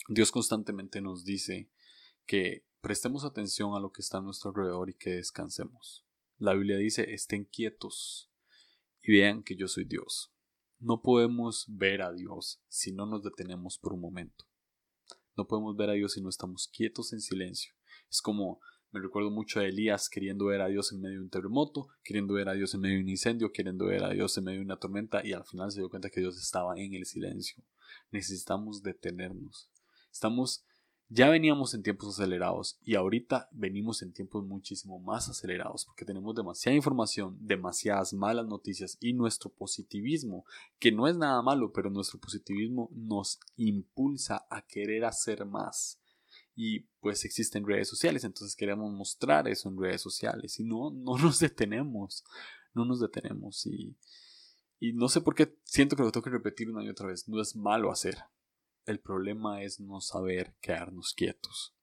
Dios 0.07 0.31
constantemente 0.31 1.01
nos 1.01 1.25
dice 1.25 1.69
que 2.25 2.65
prestemos 2.81 3.25
atención 3.25 3.75
a 3.75 3.79
lo 3.79 3.91
que 3.91 4.01
está 4.01 4.19
a 4.19 4.21
nuestro 4.21 4.51
alrededor 4.51 4.89
y 4.89 4.93
que 4.93 5.09
descansemos. 5.11 6.04
La 6.37 6.53
Biblia 6.53 6.77
dice, 6.77 7.13
estén 7.13 7.45
quietos 7.45 8.29
y 9.01 9.13
vean 9.13 9.43
que 9.43 9.55
yo 9.55 9.67
soy 9.67 9.85
Dios. 9.85 10.33
No 10.79 11.01
podemos 11.01 11.65
ver 11.69 12.01
a 12.01 12.11
Dios 12.11 12.61
si 12.67 12.91
no 12.91 13.05
nos 13.05 13.23
detenemos 13.23 13.77
por 13.77 13.93
un 13.93 14.01
momento. 14.01 14.45
No 15.37 15.47
podemos 15.47 15.77
ver 15.77 15.89
a 15.89 15.93
Dios 15.93 16.13
si 16.13 16.21
no 16.21 16.29
estamos 16.29 16.67
quietos 16.67 17.13
en 17.13 17.21
silencio. 17.21 17.73
Es 18.09 18.21
como 18.21 18.59
me 18.95 19.01
recuerdo 19.01 19.29
mucho 19.29 19.59
a 19.59 19.65
Elías 19.65 20.09
queriendo 20.09 20.45
ver 20.45 20.61
a 20.61 20.67
Dios 20.67 20.93
en 20.93 21.01
medio 21.01 21.17
de 21.17 21.23
un 21.23 21.29
terremoto, 21.29 21.89
queriendo 22.01 22.33
ver 22.33 22.47
a 22.47 22.53
Dios 22.53 22.73
en 22.73 22.79
medio 22.79 22.95
de 22.95 23.03
un 23.03 23.09
incendio, 23.09 23.51
queriendo 23.51 23.87
ver 23.87 24.03
a 24.05 24.11
Dios 24.11 24.37
en 24.37 24.45
medio 24.45 24.59
de 24.59 24.65
una 24.65 24.79
tormenta 24.79 25.25
y 25.25 25.33
al 25.33 25.43
final 25.43 25.69
se 25.69 25.81
dio 25.81 25.89
cuenta 25.89 26.09
que 26.09 26.21
Dios 26.21 26.37
estaba 26.41 26.77
en 26.77 26.93
el 26.93 27.05
silencio. 27.05 27.61
Necesitamos 28.11 28.83
detenernos. 28.83 29.69
Estamos 30.11 30.63
ya 31.07 31.29
veníamos 31.29 31.73
en 31.75 31.83
tiempos 31.83 32.09
acelerados 32.09 32.79
y 32.81 32.95
ahorita 32.95 33.47
venimos 33.51 34.01
en 34.01 34.11
tiempos 34.11 34.43
muchísimo 34.43 34.99
más 34.99 35.29
acelerados 35.29 35.85
porque 35.85 36.03
tenemos 36.03 36.33
demasiada 36.35 36.75
información, 36.75 37.37
demasiadas 37.39 38.13
malas 38.13 38.47
noticias 38.47 38.97
y 38.99 39.13
nuestro 39.13 39.51
positivismo, 39.51 40.45
que 40.79 40.91
no 40.91 41.07
es 41.07 41.15
nada 41.15 41.41
malo, 41.43 41.71
pero 41.71 41.91
nuestro 41.91 42.19
positivismo 42.19 42.89
nos 42.91 43.39
impulsa 43.55 44.47
a 44.49 44.65
querer 44.65 45.05
hacer 45.05 45.45
más. 45.45 46.01
Y 46.55 46.81
pues 47.01 47.23
existen 47.25 47.67
redes 47.67 47.87
sociales, 47.87 48.23
entonces 48.23 48.55
queremos 48.55 48.91
mostrar 48.91 49.47
eso 49.47 49.69
en 49.69 49.77
redes 49.77 50.01
sociales 50.01 50.59
y 50.59 50.63
no, 50.63 50.89
no 50.89 51.17
nos 51.19 51.39
detenemos, 51.39 52.23
no 52.73 52.83
nos 52.83 52.99
detenemos 52.99 53.65
y, 53.67 53.95
y 54.79 54.93
no 54.93 55.07
sé 55.07 55.21
por 55.21 55.35
qué 55.35 55.55
siento 55.63 55.95
que 55.95 56.01
lo 56.01 56.11
tengo 56.11 56.23
que 56.23 56.29
repetir 56.31 56.69
una 56.69 56.83
y 56.83 56.89
otra 56.89 57.07
vez, 57.07 57.27
no 57.27 57.39
es 57.41 57.55
malo 57.55 57.91
hacer, 57.91 58.17
el 58.85 58.99
problema 58.99 59.63
es 59.63 59.79
no 59.79 59.99
saber 60.01 60.55
quedarnos 60.61 61.13
quietos. 61.13 61.75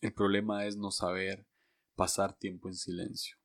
El 0.00 0.12
problema 0.12 0.66
es 0.66 0.76
no 0.76 0.90
saber 0.90 1.46
pasar 1.94 2.36
tiempo 2.36 2.68
en 2.68 2.74
silencio. 2.74 3.36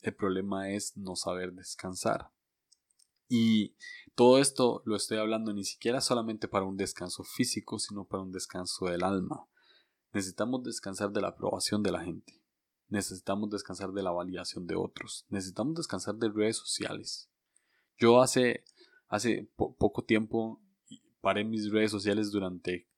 El 0.00 0.14
problema 0.14 0.70
es 0.70 0.96
no 0.96 1.16
saber 1.16 1.52
descansar. 1.52 2.30
Y 3.28 3.76
todo 4.14 4.38
esto 4.38 4.82
lo 4.84 4.96
estoy 4.96 5.18
hablando 5.18 5.54
ni 5.54 5.64
siquiera 5.64 6.00
solamente 6.00 6.48
para 6.48 6.66
un 6.66 6.76
descanso 6.76 7.24
físico, 7.24 7.78
sino 7.78 8.04
para 8.04 8.22
un 8.22 8.32
descanso 8.32 8.86
del 8.86 9.04
alma. 9.04 9.48
Necesitamos 10.12 10.62
descansar 10.62 11.12
de 11.12 11.22
la 11.22 11.28
aprobación 11.28 11.82
de 11.82 11.92
la 11.92 12.04
gente. 12.04 12.42
Necesitamos 12.88 13.48
descansar 13.48 13.92
de 13.92 14.02
la 14.02 14.10
validación 14.10 14.66
de 14.66 14.74
otros. 14.74 15.24
Necesitamos 15.30 15.76
descansar 15.76 16.16
de 16.16 16.28
redes 16.28 16.58
sociales. 16.58 17.30
Yo 17.96 18.20
hace, 18.20 18.64
hace 19.08 19.50
poco 19.56 20.04
tiempo 20.04 20.60
paré 21.22 21.44
mis 21.44 21.70
redes 21.70 21.90
sociales 21.90 22.30
durante 22.30 22.88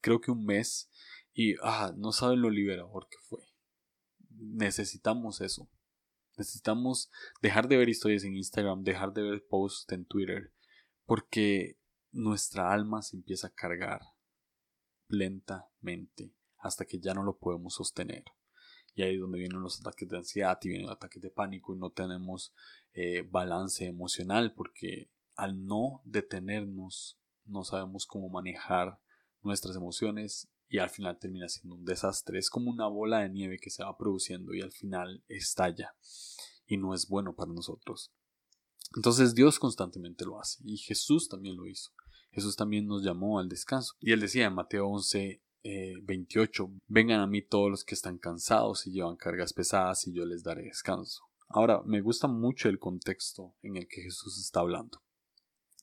creo 0.00 0.20
que 0.20 0.32
un 0.32 0.44
mes 0.44 0.90
y 1.32 1.54
ah, 1.62 1.92
no 1.96 2.10
saben 2.10 2.42
lo 2.42 2.50
liberador 2.50 3.08
que 3.08 3.18
fue. 3.20 3.40
Necesitamos 4.30 5.40
eso. 5.40 5.70
Necesitamos 6.36 7.10
dejar 7.42 7.68
de 7.68 7.76
ver 7.76 7.88
historias 7.88 8.24
en 8.24 8.36
Instagram, 8.36 8.82
dejar 8.82 9.12
de 9.12 9.22
ver 9.22 9.46
posts 9.48 9.92
en 9.92 10.04
Twitter, 10.04 10.52
porque 11.04 11.78
nuestra 12.10 12.72
alma 12.72 13.02
se 13.02 13.16
empieza 13.16 13.48
a 13.48 13.54
cargar 13.54 14.00
lentamente 15.08 16.32
hasta 16.58 16.84
que 16.84 16.98
ya 17.00 17.14
no 17.14 17.22
lo 17.22 17.38
podemos 17.38 17.74
sostener. 17.74 18.24
Y 18.94 19.02
ahí 19.02 19.14
es 19.14 19.20
donde 19.20 19.38
vienen 19.38 19.60
los 19.60 19.80
ataques 19.80 20.08
de 20.08 20.16
ansiedad 20.16 20.58
y 20.62 20.68
vienen 20.68 20.86
los 20.86 20.96
ataques 20.96 21.22
de 21.22 21.30
pánico 21.30 21.74
y 21.74 21.78
no 21.78 21.90
tenemos 21.90 22.52
eh, 22.94 23.22
balance 23.22 23.86
emocional 23.86 24.54
porque 24.54 25.10
al 25.36 25.66
no 25.66 26.02
detenernos 26.04 27.20
no 27.48 27.64
sabemos 27.64 28.06
cómo 28.06 28.28
manejar 28.28 29.00
nuestras 29.42 29.76
emociones 29.76 30.48
y 30.68 30.78
al 30.78 30.90
final 30.90 31.18
termina 31.18 31.48
siendo 31.48 31.76
un 31.76 31.84
desastre. 31.84 32.38
Es 32.38 32.50
como 32.50 32.70
una 32.70 32.86
bola 32.86 33.20
de 33.20 33.30
nieve 33.30 33.58
que 33.58 33.70
se 33.70 33.82
va 33.82 33.96
produciendo 33.96 34.54
y 34.54 34.60
al 34.60 34.72
final 34.72 35.24
estalla 35.28 35.94
y 36.66 36.76
no 36.76 36.94
es 36.94 37.08
bueno 37.08 37.34
para 37.34 37.52
nosotros. 37.52 38.12
Entonces 38.96 39.34
Dios 39.34 39.58
constantemente 39.58 40.24
lo 40.24 40.40
hace 40.40 40.62
y 40.64 40.76
Jesús 40.76 41.28
también 41.28 41.56
lo 41.56 41.66
hizo. 41.66 41.90
Jesús 42.30 42.56
también 42.56 42.86
nos 42.86 43.02
llamó 43.02 43.38
al 43.38 43.48
descanso. 43.48 43.94
Y 44.00 44.12
él 44.12 44.20
decía 44.20 44.46
en 44.46 44.54
Mateo 44.54 44.86
11, 44.88 45.42
28, 46.02 46.64
eh, 46.64 46.80
vengan 46.86 47.20
a 47.20 47.26
mí 47.26 47.42
todos 47.42 47.70
los 47.70 47.84
que 47.84 47.94
están 47.94 48.18
cansados 48.18 48.86
y 48.86 48.92
llevan 48.92 49.16
cargas 49.16 49.52
pesadas 49.52 50.06
y 50.06 50.12
yo 50.12 50.24
les 50.24 50.42
daré 50.42 50.64
descanso. 50.64 51.24
Ahora, 51.48 51.82
me 51.84 52.00
gusta 52.00 52.28
mucho 52.28 52.68
el 52.68 52.78
contexto 52.78 53.54
en 53.62 53.76
el 53.76 53.88
que 53.88 54.02
Jesús 54.02 54.38
está 54.38 54.60
hablando. 54.60 55.00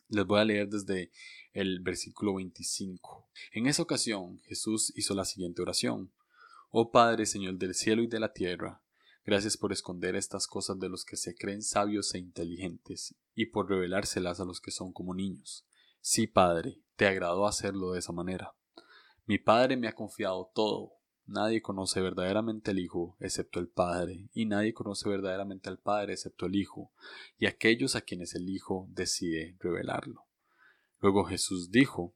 Les 0.08 0.26
voy 0.26 0.40
a 0.40 0.46
leer 0.46 0.70
desde 0.70 1.12
el 1.52 1.80
versículo 1.80 2.36
25. 2.36 3.28
En 3.54 3.66
esa 3.66 3.82
ocasión 3.82 4.40
Jesús 4.46 4.94
hizo 4.96 5.16
la 5.16 5.26
siguiente 5.26 5.64
oración. 5.64 6.12
Oh 6.70 6.92
Padre, 6.92 7.26
Señor 7.26 7.58
del 7.58 7.74
cielo 7.74 8.04
y 8.04 8.08
de 8.08 8.20
la 8.20 8.32
tierra, 8.32 8.84
gracias 9.26 9.58
por 9.58 9.72
esconder 9.72 10.16
estas 10.16 10.46
cosas 10.46 10.78
de 10.80 10.90
los 10.90 11.06
que 11.06 11.18
se 11.18 11.34
creen 11.34 11.64
sabios 11.64 12.14
e 12.14 12.20
inteligentes, 12.20 13.16
y 13.34 13.48
por 13.48 13.68
revelárselas 13.68 14.40
a 14.40 14.46
los 14.46 14.62
que 14.62 14.72
son 14.72 14.94
como 14.94 15.16
niños. 15.16 15.66
Sí, 16.02 16.28
Padre, 16.28 16.78
te 16.96 17.08
agradó 17.08 17.48
hacerlo 17.48 17.94
de 17.94 18.00
esa 18.00 18.12
manera. 18.12 18.54
Mi 19.26 19.40
Padre 19.40 19.76
me 19.76 19.88
ha 19.88 19.96
confiado 19.96 20.52
todo. 20.54 20.95
Nadie 21.28 21.62
conoce 21.62 22.02
verdaderamente 22.02 22.72
al 22.72 22.80
Hijo 22.80 23.18
excepto 23.20 23.60
el 23.60 23.68
Padre, 23.68 24.30
y 24.34 24.46
nadie 24.46 24.74
conoce 24.74 25.10
verdaderamente 25.10 25.70
al 25.70 25.80
Padre 25.80 26.14
excepto 26.14 26.46
el 26.46 26.56
Hijo, 26.56 26.92
y 27.38 27.48
aquellos 27.48 27.96
a 27.96 28.02
quienes 28.02 28.36
el 28.36 28.48
Hijo 28.48 28.88
decide 28.92 29.58
revelarlo. 29.60 30.26
Luego 31.00 31.26
Jesús 31.26 31.72
dijo, 31.72 32.16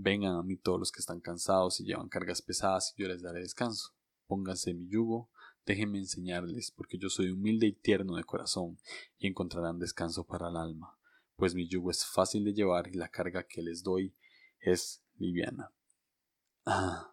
Vengan 0.00 0.36
a 0.36 0.44
mí 0.44 0.56
todos 0.56 0.78
los 0.78 0.92
que 0.92 1.00
están 1.00 1.20
cansados 1.20 1.80
y 1.80 1.84
llevan 1.84 2.08
cargas 2.08 2.40
pesadas, 2.40 2.94
y 2.96 3.02
yo 3.02 3.08
les 3.08 3.20
daré 3.20 3.40
descanso. 3.40 3.94
Pónganse 4.28 4.72
mi 4.72 4.86
yugo, 4.88 5.28
déjenme 5.66 5.98
enseñarles, 5.98 6.70
porque 6.70 6.98
yo 6.98 7.08
soy 7.08 7.30
humilde 7.30 7.66
y 7.66 7.72
tierno 7.72 8.14
de 8.14 8.22
corazón, 8.22 8.78
y 9.18 9.26
encontrarán 9.26 9.80
descanso 9.80 10.24
para 10.24 10.50
el 10.50 10.56
alma, 10.56 10.96
pues 11.34 11.54
mi 11.54 11.66
yugo 11.68 11.90
es 11.90 12.06
fácil 12.06 12.44
de 12.44 12.54
llevar 12.54 12.86
y 12.86 12.94
la 12.94 13.08
carga 13.08 13.42
que 13.42 13.60
les 13.60 13.82
doy 13.82 14.14
es 14.60 15.02
liviana. 15.16 15.72
Ah, 16.64 17.12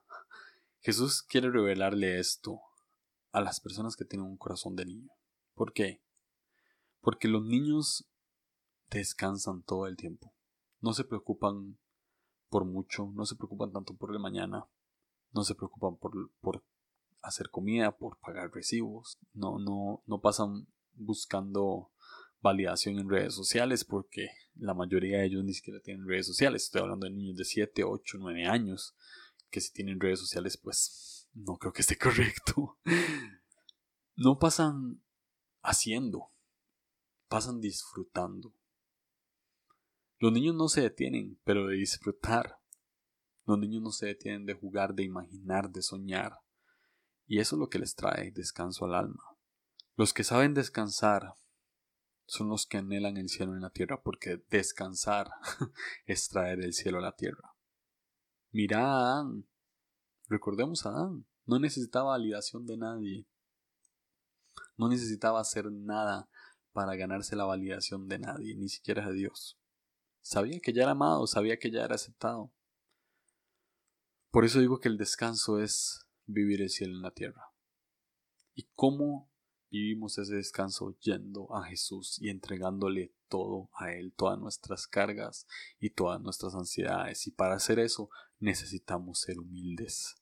Jesús 0.85 1.23
quiere 1.23 1.49
revelarle 1.49 2.19
esto 2.19 2.61
a 3.31 3.41
las 3.41 3.59
personas 3.59 3.95
que 3.95 4.05
tienen 4.05 4.27
un 4.27 4.37
corazón 4.37 4.75
de 4.75 4.85
niño. 4.85 5.09
¿Por 5.55 5.73
qué? 5.73 6.03
Porque 7.01 7.27
los 7.27 7.43
niños 7.43 8.07
descansan 8.91 9.63
todo 9.63 9.87
el 9.87 9.97
tiempo. 9.97 10.35
No 10.81 10.93
se 10.93 11.03
preocupan 11.03 11.79
por 12.49 12.65
mucho, 12.65 13.11
no 13.15 13.25
se 13.25 13.35
preocupan 13.35 13.71
tanto 13.71 13.95
por 13.95 14.13
el 14.13 14.19
mañana, 14.19 14.67
no 15.31 15.43
se 15.43 15.55
preocupan 15.55 15.97
por, 15.97 16.11
por 16.39 16.63
hacer 17.23 17.49
comida, 17.49 17.97
por 17.97 18.19
pagar 18.19 18.51
recibos, 18.53 19.17
no, 19.33 19.57
no, 19.57 20.03
no 20.05 20.21
pasan 20.21 20.67
buscando 20.93 21.89
validación 22.41 22.99
en 22.99 23.09
redes 23.09 23.33
sociales 23.33 23.85
porque 23.85 24.27
la 24.53 24.75
mayoría 24.75 25.17
de 25.17 25.25
ellos 25.25 25.43
ni 25.43 25.55
siquiera 25.55 25.79
tienen 25.79 26.07
redes 26.07 26.27
sociales. 26.27 26.65
Estoy 26.65 26.81
hablando 26.81 27.07
de 27.07 27.13
niños 27.13 27.37
de 27.37 27.45
7, 27.45 27.83
8, 27.83 28.17
9 28.19 28.45
años 28.45 28.95
que 29.49 29.61
si 29.61 29.71
tienen 29.71 29.99
redes 29.99 30.19
sociales, 30.19 30.57
pues 30.57 31.29
no 31.33 31.57
creo 31.57 31.73
que 31.73 31.81
esté 31.81 31.97
correcto. 31.99 32.77
No 34.15 34.39
pasan 34.39 35.03
haciendo, 35.61 36.31
pasan 37.27 37.59
disfrutando. 37.59 38.53
Los 40.19 40.31
niños 40.31 40.55
no 40.55 40.69
se 40.69 40.81
detienen, 40.81 41.39
pero 41.43 41.67
de 41.67 41.75
disfrutar. 41.75 42.59
Los 43.45 43.59
niños 43.59 43.83
no 43.83 43.91
se 43.91 44.07
detienen 44.07 44.45
de 44.45 44.53
jugar, 44.53 44.95
de 44.95 45.03
imaginar, 45.03 45.69
de 45.69 45.81
soñar. 45.81 46.39
Y 47.27 47.39
eso 47.39 47.55
es 47.55 47.59
lo 47.59 47.69
que 47.69 47.79
les 47.79 47.95
trae 47.95 48.31
descanso 48.31 48.85
al 48.85 48.95
alma. 48.95 49.37
Los 49.95 50.13
que 50.13 50.23
saben 50.23 50.53
descansar 50.53 51.35
son 52.27 52.49
los 52.49 52.65
que 52.65 52.77
anhelan 52.77 53.17
el 53.17 53.29
cielo 53.29 53.53
en 53.53 53.61
la 53.61 53.69
tierra, 53.69 54.01
porque 54.01 54.43
descansar 54.49 55.29
es 56.05 56.27
traer 56.27 56.61
el 56.61 56.73
cielo 56.73 56.99
a 56.99 57.01
la 57.01 57.15
tierra. 57.15 57.54
Mira 58.55 58.85
a 58.85 58.99
Adán. 58.99 59.45
Recordemos 60.29 60.85
a 60.85 60.89
Adán. 60.91 61.25
No 61.45 61.59
necesitaba 61.59 62.11
validación 62.11 62.65
de 62.65 62.77
nadie. 62.77 63.27
No 64.77 64.87
necesitaba 64.87 65.41
hacer 65.41 65.69
nada 65.69 66.29
para 66.71 66.95
ganarse 66.95 67.35
la 67.35 67.43
validación 67.43 68.07
de 68.07 68.17
nadie, 68.17 68.55
ni 68.55 68.69
siquiera 68.69 69.05
de 69.09 69.13
Dios. 69.13 69.59
Sabía 70.21 70.61
que 70.61 70.71
ya 70.71 70.83
era 70.83 70.93
amado, 70.93 71.27
sabía 71.27 71.59
que 71.59 71.69
ya 71.69 71.83
era 71.83 71.95
aceptado. 71.95 72.53
Por 74.31 74.45
eso 74.45 74.61
digo 74.61 74.79
que 74.79 74.87
el 74.87 74.97
descanso 74.97 75.59
es 75.59 76.07
vivir 76.25 76.61
el 76.61 76.69
cielo 76.69 76.93
en 76.93 77.01
la 77.01 77.11
tierra. 77.11 77.51
¿Y 78.53 78.69
cómo 78.73 79.29
vivimos 79.81 80.17
ese 80.17 80.35
descanso 80.35 80.97
yendo 80.99 81.53
a 81.55 81.63
Jesús 81.63 82.17
y 82.21 82.29
entregándole 82.29 83.13
todo 83.27 83.69
a 83.73 83.91
Él, 83.91 84.13
todas 84.15 84.39
nuestras 84.39 84.87
cargas 84.87 85.47
y 85.79 85.89
todas 85.89 86.21
nuestras 86.21 86.55
ansiedades. 86.55 87.27
Y 87.27 87.31
para 87.31 87.55
hacer 87.55 87.79
eso 87.79 88.09
necesitamos 88.39 89.19
ser 89.19 89.39
humildes. 89.39 90.15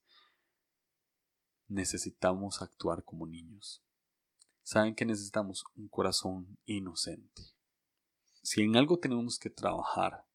Necesitamos 1.67 2.61
actuar 2.61 3.03
como 3.03 3.27
niños. 3.27 3.83
Saben 4.63 4.95
que 4.95 5.05
necesitamos 5.05 5.65
un 5.75 5.87
corazón 5.87 6.57
inocente. 6.65 7.43
Si 8.41 8.61
en 8.61 8.75
algo 8.75 8.97
tenemos 8.99 9.39
que 9.39 9.49
trabajar, 9.49 10.25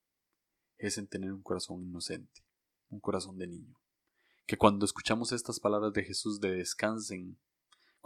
es 0.76 0.96
en 0.96 1.08
tener 1.08 1.32
un 1.32 1.42
corazón 1.42 1.82
inocente, 1.82 2.44
un 2.88 3.00
corazón 3.00 3.38
de 3.38 3.46
niño. 3.46 3.78
Que 4.46 4.56
cuando 4.56 4.84
escuchamos 4.84 5.32
estas 5.32 5.60
palabras 5.60 5.92
de 5.92 6.04
Jesús 6.04 6.40
de 6.40 6.52
descansen, 6.52 7.38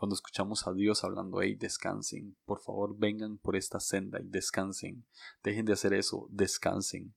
cuando 0.03 0.17
escuchamos 0.17 0.67
a 0.67 0.73
Dios 0.73 1.05
hablando, 1.05 1.43
hey, 1.43 1.55
descansen, 1.55 2.37
por 2.45 2.59
favor 2.59 2.99
vengan 2.99 3.39
por 3.39 3.55
esta 3.55 3.79
senda 3.79 4.19
y 4.21 4.27
descansen, 4.27 5.07
dejen 5.45 5.65
de 5.65 5.75
hacer 5.75 5.95
eso, 5.95 6.27
descansen. 6.29 7.15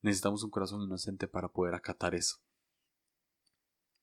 Necesitamos 0.00 0.42
un 0.44 0.50
corazón 0.50 0.80
inocente 0.80 1.28
para 1.28 1.50
poder 1.50 1.74
acatar 1.74 2.14
eso. 2.14 2.38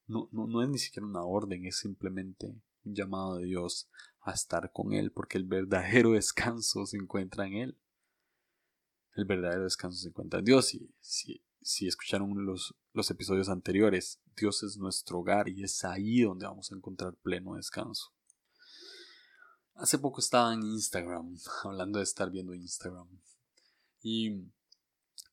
No, 0.06 0.30
no, 0.32 0.46
no 0.46 0.62
es 0.62 0.70
ni 0.70 0.78
siquiera 0.78 1.08
una 1.08 1.24
orden, 1.24 1.66
es 1.66 1.80
simplemente 1.80 2.54
un 2.84 2.94
llamado 2.94 3.38
de 3.38 3.46
Dios 3.46 3.90
a 4.22 4.34
estar 4.34 4.72
con 4.72 4.94
Él, 4.94 5.12
porque 5.12 5.40
el 5.40 5.46
verdadero 5.46 6.12
descanso 6.12 6.86
se 6.86 6.98
encuentra 6.98 7.48
en 7.48 7.54
Él. 7.54 7.78
El 9.16 9.26
verdadero 9.26 9.64
descanso 9.64 9.98
se 9.98 10.10
encuentra 10.10 10.38
en 10.38 10.46
Dios. 10.46 10.76
Y 10.76 10.94
si, 11.00 11.44
si 11.62 11.88
escucharon 11.88 12.46
los, 12.46 12.76
los 12.94 13.10
episodios 13.10 13.50
anteriores, 13.50 14.22
Dios 14.36 14.64
es 14.64 14.78
nuestro 14.78 15.20
hogar 15.20 15.48
y 15.48 15.64
es 15.64 15.84
ahí 15.86 16.22
donde 16.22 16.46
vamos 16.46 16.72
a 16.72 16.76
encontrar 16.76 17.16
pleno 17.16 17.56
descanso. 17.56 18.14
Hace 19.76 19.98
poco 19.98 20.20
estaba 20.20 20.54
en 20.54 20.64
Instagram, 20.64 21.38
hablando 21.64 22.00
de 22.00 22.04
estar 22.04 22.30
viendo 22.30 22.54
Instagram. 22.54 23.08
Y 24.02 24.52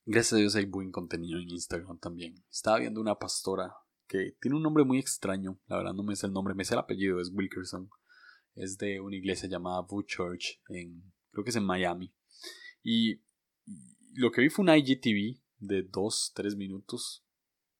gracias 0.05 0.35
a 0.35 0.37
Dios 0.37 0.55
hay 0.55 0.67
buen 0.67 0.93
contenido 0.93 1.39
en 1.39 1.51
Instagram 1.51 1.99
también. 1.99 2.45
Estaba 2.51 2.79
viendo 2.79 3.01
una 3.01 3.19
pastora 3.19 3.75
que 4.07 4.37
tiene 4.41 4.57
un 4.57 4.63
nombre 4.63 4.85
muy 4.85 4.99
extraño, 4.99 5.61
la 5.67 5.77
verdad 5.77 5.93
no 5.93 6.03
me 6.03 6.17
sé 6.17 6.27
el 6.27 6.33
nombre, 6.33 6.55
me 6.55 6.65
sé 6.65 6.75
el 6.75 6.81
apellido, 6.81 7.21
es 7.21 7.31
Wilkerson. 7.33 7.91
Es 8.55 8.79
de 8.79 9.01
una 9.01 9.17
iglesia 9.17 9.49
llamada 9.49 9.83
Boo 9.83 10.03
Church, 10.03 10.61
en, 10.69 11.13
creo 11.31 11.45
que 11.45 11.51
es 11.51 11.57
en 11.57 11.65
Miami. 11.65 12.13
Y 12.83 13.21
lo 14.15 14.33
que 14.33 14.41
vi 14.41 14.49
fue 14.49 14.65
un 14.65 14.75
IGTV 14.75 15.41
de 15.59 15.83
dos, 15.83 16.33
tres 16.35 16.57
minutos. 16.57 17.25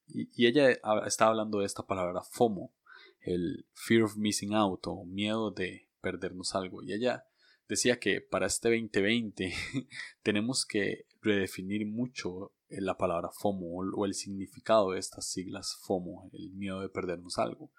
Y, 0.09 0.47
ella 0.47 0.71
estaba 1.07 1.31
hablando 1.31 1.61
de 1.61 1.67
esta 1.67 1.87
palabra 1.87 2.23
FOMO, 2.23 2.73
el 3.21 3.67
fear 3.75 4.03
of 4.03 4.17
missing 4.17 4.55
out 4.55 4.87
o 4.87 5.05
miedo 5.05 5.51
de 5.51 5.89
perdernos 6.01 6.55
algo. 6.55 6.83
Y 6.83 6.93
ella 6.93 7.27
decía 7.69 7.99
que 7.99 8.21
para 8.21 8.47
este 8.47 8.69
2020 8.71 9.53
tenemos 10.23 10.65
que 10.65 11.07
redefinir 11.21 11.87
mucho 11.87 12.53
la 12.69 12.97
palabra 12.97 13.31
FOMO 13.31 13.79
o 13.95 14.05
el 14.05 14.15
significado 14.15 14.93
de 14.93 14.99
estas 14.99 15.27
siglas 15.27 15.79
FOMO, 15.83 16.31
el 16.33 16.51
miedo 16.53 16.81
de 16.81 16.89
perdernos 16.89 17.39
algo. 17.39 17.71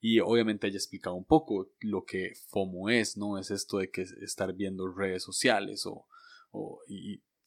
Y 0.00 0.20
obviamente 0.20 0.66
ella 0.66 0.78
explicaba 0.78 1.14
un 1.14 1.26
poco 1.26 1.70
lo 1.80 2.04
que 2.04 2.32
FOMO 2.48 2.88
es, 2.88 3.18
¿no? 3.18 3.38
Es 3.38 3.50
esto 3.50 3.78
de 3.78 3.90
que 3.90 4.02
estar 4.22 4.54
viendo 4.54 4.88
redes 4.88 5.22
sociales 5.22 5.84
o, 5.84 6.06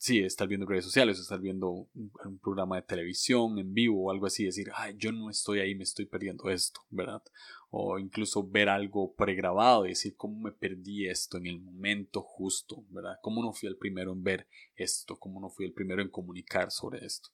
sí, 0.04 0.20
estar 0.20 0.50
viendo 0.50 0.66
redes 0.66 0.84
sociales, 0.84 1.18
estar 1.18 1.40
viendo 1.40 1.70
un, 1.70 2.12
programa 2.42 2.76
de 2.76 2.82
televisión 2.82 3.58
en 3.58 3.74
vivo 3.74 4.04
o 4.04 4.12
algo 4.12 4.26
así, 4.26 4.44
decir, 4.44 4.70
ay, 4.76 4.96
yo 4.98 5.14
no 5.14 5.30
estoy 5.30 5.60
ahí, 5.60 5.76
me 5.76 5.86
estoy 5.86 6.06
perdiendo 6.08 6.50
esto, 6.50 6.82
¿verdad? 6.90 7.24
O 7.70 7.98
incluso 7.98 8.46
ver 8.46 8.68
algo 8.68 9.16
pregrabado 9.16 9.86
y 9.86 9.90
decir, 9.90 10.18
¿cómo 10.18 10.42
me 10.42 10.52
perdí 10.52 11.08
esto 11.08 11.38
en 11.38 11.46
el 11.46 11.62
momento 11.62 12.22
justo, 12.22 12.84
¿verdad? 12.90 13.16
¿Cómo 13.22 13.42
no 13.42 13.54
fui 13.54 13.70
el 13.70 13.78
primero 13.78 14.12
en 14.12 14.24
ver 14.24 14.50
esto? 14.76 15.16
¿Cómo 15.16 15.40
no 15.40 15.50
fui 15.50 15.66
el 15.66 15.72
primero 15.72 16.02
en 16.02 16.10
comunicar 16.10 16.70
sobre 16.70 17.06
esto? 17.06 17.30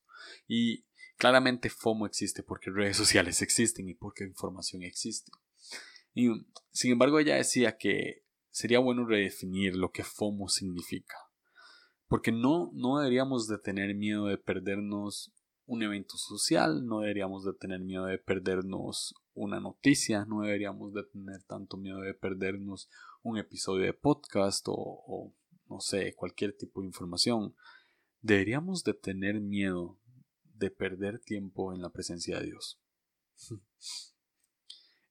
Y 0.47 0.85
claramente 1.17 1.71
FOMO 1.71 2.05
existe 2.05 2.43
porque 2.43 2.69
redes 2.69 2.97
sociales 2.97 3.41
existen 3.41 3.89
y 3.89 3.95
porque 3.95 4.25
información 4.25 4.83
existe. 4.83 5.31
Y 6.13 6.29
sin 6.69 6.91
embargo, 6.91 7.17
ella 7.17 7.35
decía 7.35 7.77
que 7.77 8.25
sería 8.51 8.77
bueno 8.77 9.07
redefinir 9.07 9.75
lo 9.75 9.91
que 9.91 10.03
FOMO 10.03 10.49
significa 10.49 11.15
porque 12.09 12.31
no, 12.31 12.71
no 12.73 12.97
deberíamos 12.97 13.47
de 13.47 13.59
tener 13.59 13.95
miedo 13.95 14.25
de 14.25 14.37
perdernos 14.37 15.31
un 15.65 15.83
evento 15.83 16.17
social, 16.17 16.83
no 16.85 17.01
deberíamos 17.01 17.45
de 17.45 17.53
tener 17.53 17.79
miedo 17.81 18.05
de 18.05 18.17
perdernos 18.17 19.13
una 19.35 19.59
noticia, 19.59 20.25
no 20.25 20.41
deberíamos 20.41 20.91
de 20.93 21.03
tener 21.03 21.43
tanto 21.43 21.77
miedo 21.77 21.99
de 21.99 22.15
perdernos 22.15 22.89
un 23.21 23.37
episodio 23.37 23.85
de 23.85 23.93
podcast 23.93 24.67
o, 24.67 24.73
o 24.73 25.35
no 25.67 25.79
sé, 25.79 26.15
cualquier 26.15 26.57
tipo 26.57 26.81
de 26.81 26.87
información. 26.87 27.55
Deberíamos 28.21 28.83
de 28.83 28.95
tener 28.95 29.39
miedo 29.39 29.99
de 30.43 30.71
perder 30.71 31.19
tiempo 31.19 31.71
en 31.73 31.83
la 31.83 31.91
presencia 31.91 32.39
de 32.39 32.47
Dios. 32.47 32.81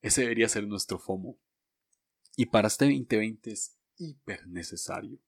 Ese 0.00 0.22
debería 0.22 0.48
ser 0.48 0.66
nuestro 0.66 0.98
FOMO. 0.98 1.38
Y 2.36 2.46
para 2.46 2.66
este 2.66 2.86
2020 2.86 3.52
es 3.52 3.78
hiper 3.96 4.48
necesario. 4.48 5.20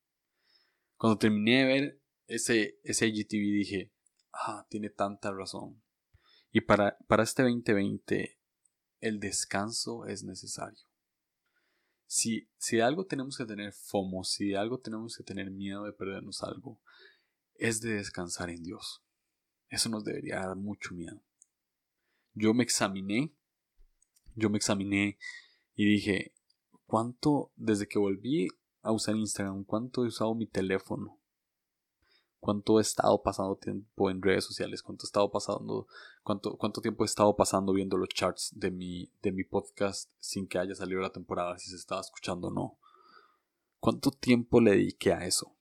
Cuando 1.00 1.16
terminé 1.16 1.60
de 1.60 1.64
ver 1.64 2.02
ese, 2.26 2.78
ese 2.84 3.06
IGTV 3.06 3.40
dije, 3.40 3.90
ah, 4.34 4.66
tiene 4.68 4.90
tanta 4.90 5.32
razón. 5.32 5.82
Y 6.52 6.60
para, 6.60 6.98
para 7.08 7.22
este 7.22 7.42
2020 7.42 8.38
el 9.00 9.18
descanso 9.18 10.04
es 10.04 10.24
necesario. 10.24 10.78
Si, 12.04 12.50
si 12.58 12.76
de 12.76 12.82
algo 12.82 13.06
tenemos 13.06 13.38
que 13.38 13.46
tener 13.46 13.72
FOMO, 13.72 14.24
si 14.24 14.48
de 14.48 14.58
algo 14.58 14.78
tenemos 14.78 15.16
que 15.16 15.24
tener 15.24 15.50
miedo 15.50 15.84
de 15.84 15.94
perdernos 15.94 16.42
algo, 16.42 16.82
es 17.54 17.80
de 17.80 17.94
descansar 17.94 18.50
en 18.50 18.62
Dios. 18.62 19.02
Eso 19.70 19.88
nos 19.88 20.04
debería 20.04 20.40
dar 20.40 20.56
mucho 20.56 20.94
miedo. 20.94 21.24
Yo 22.34 22.52
me 22.52 22.62
examiné, 22.62 23.32
yo 24.34 24.50
me 24.50 24.58
examiné 24.58 25.16
y 25.74 25.86
dije, 25.86 26.34
¿cuánto, 26.84 27.54
desde 27.56 27.88
que 27.88 27.98
volví 27.98 28.48
a 28.82 28.92
usar 28.92 29.16
Instagram, 29.16 29.64
cuánto 29.64 30.04
he 30.04 30.08
usado 30.08 30.34
mi 30.34 30.46
teléfono? 30.46 31.20
cuánto 32.40 32.78
he 32.78 32.82
estado 32.82 33.22
pasando 33.22 33.56
tiempo 33.56 34.10
en 34.10 34.22
redes 34.22 34.44
sociales, 34.44 34.82
cuánto 34.82 35.04
he 35.04 35.08
estado 35.08 35.30
pasando, 35.30 35.86
cuánto, 36.22 36.56
cuánto 36.56 36.80
tiempo 36.80 37.04
he 37.04 37.06
estado 37.06 37.36
pasando 37.36 37.72
viendo 37.72 37.96
los 37.96 38.08
charts 38.08 38.52
de 38.56 38.70
mi, 38.70 39.12
de 39.22 39.30
mi 39.30 39.44
podcast 39.44 40.10
sin 40.18 40.48
que 40.48 40.58
haya 40.58 40.74
salido 40.74 41.00
la 41.00 41.12
temporada, 41.12 41.58
si 41.58 41.70
se 41.70 41.76
estaba 41.76 42.00
escuchando 42.00 42.48
o 42.48 42.50
no. 42.50 42.78
¿Cuánto 43.78 44.10
tiempo 44.10 44.60
le 44.60 44.72
dediqué 44.72 45.12
a 45.12 45.26
eso? 45.26 45.56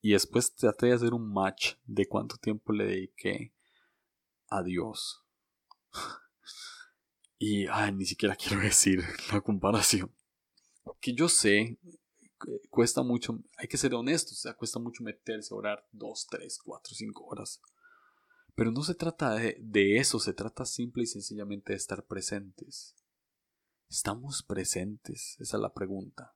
Y 0.00 0.12
después 0.12 0.54
traté 0.54 0.86
de 0.86 0.94
hacer 0.94 1.14
un 1.14 1.32
match 1.32 1.74
de 1.84 2.06
cuánto 2.06 2.36
tiempo 2.36 2.72
le 2.72 2.84
dediqué 2.84 3.54
a 4.48 4.62
Dios. 4.62 5.24
y 7.38 7.66
ay, 7.66 7.92
ni 7.92 8.04
siquiera 8.04 8.36
quiero 8.36 8.62
decir 8.62 9.04
la 9.32 9.40
comparación. 9.40 10.14
Que 11.04 11.12
yo 11.12 11.28
sé 11.28 11.78
cuesta 12.70 13.02
mucho, 13.02 13.38
hay 13.58 13.68
que 13.68 13.76
ser 13.76 13.92
honestos, 13.92 14.38
o 14.38 14.40
sea, 14.40 14.54
cuesta 14.54 14.78
mucho 14.78 15.04
meterse 15.04 15.52
a 15.52 15.56
orar 15.58 15.86
2, 15.92 16.26
3, 16.30 16.58
4, 16.64 16.94
5 16.94 17.24
horas. 17.26 17.60
Pero 18.54 18.70
no 18.70 18.82
se 18.82 18.94
trata 18.94 19.34
de, 19.34 19.58
de 19.60 19.98
eso, 19.98 20.18
se 20.18 20.32
trata 20.32 20.64
simple 20.64 21.02
y 21.02 21.06
sencillamente 21.06 21.74
de 21.74 21.76
estar 21.76 22.06
presentes. 22.06 22.96
¿Estamos 23.90 24.42
presentes? 24.42 25.36
Esa 25.40 25.58
es 25.58 25.60
la 25.60 25.74
pregunta. 25.74 26.34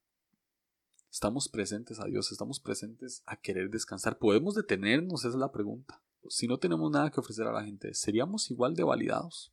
¿Estamos 1.10 1.48
presentes 1.48 1.98
a 1.98 2.04
Dios? 2.04 2.30
¿Estamos 2.30 2.60
presentes 2.60 3.22
a 3.24 3.40
querer 3.40 3.70
descansar? 3.70 4.18
¿Podemos 4.18 4.54
detenernos? 4.54 5.20
Esa 5.20 5.28
es 5.28 5.40
la 5.40 5.50
pregunta. 5.50 6.02
Si 6.28 6.46
no 6.46 6.58
tenemos 6.58 6.90
nada 6.90 7.10
que 7.10 7.20
ofrecer 7.20 7.46
a 7.46 7.52
la 7.52 7.64
gente, 7.64 7.94
¿seríamos 7.94 8.50
igual 8.50 8.74
de 8.74 8.84
validados? 8.84 9.50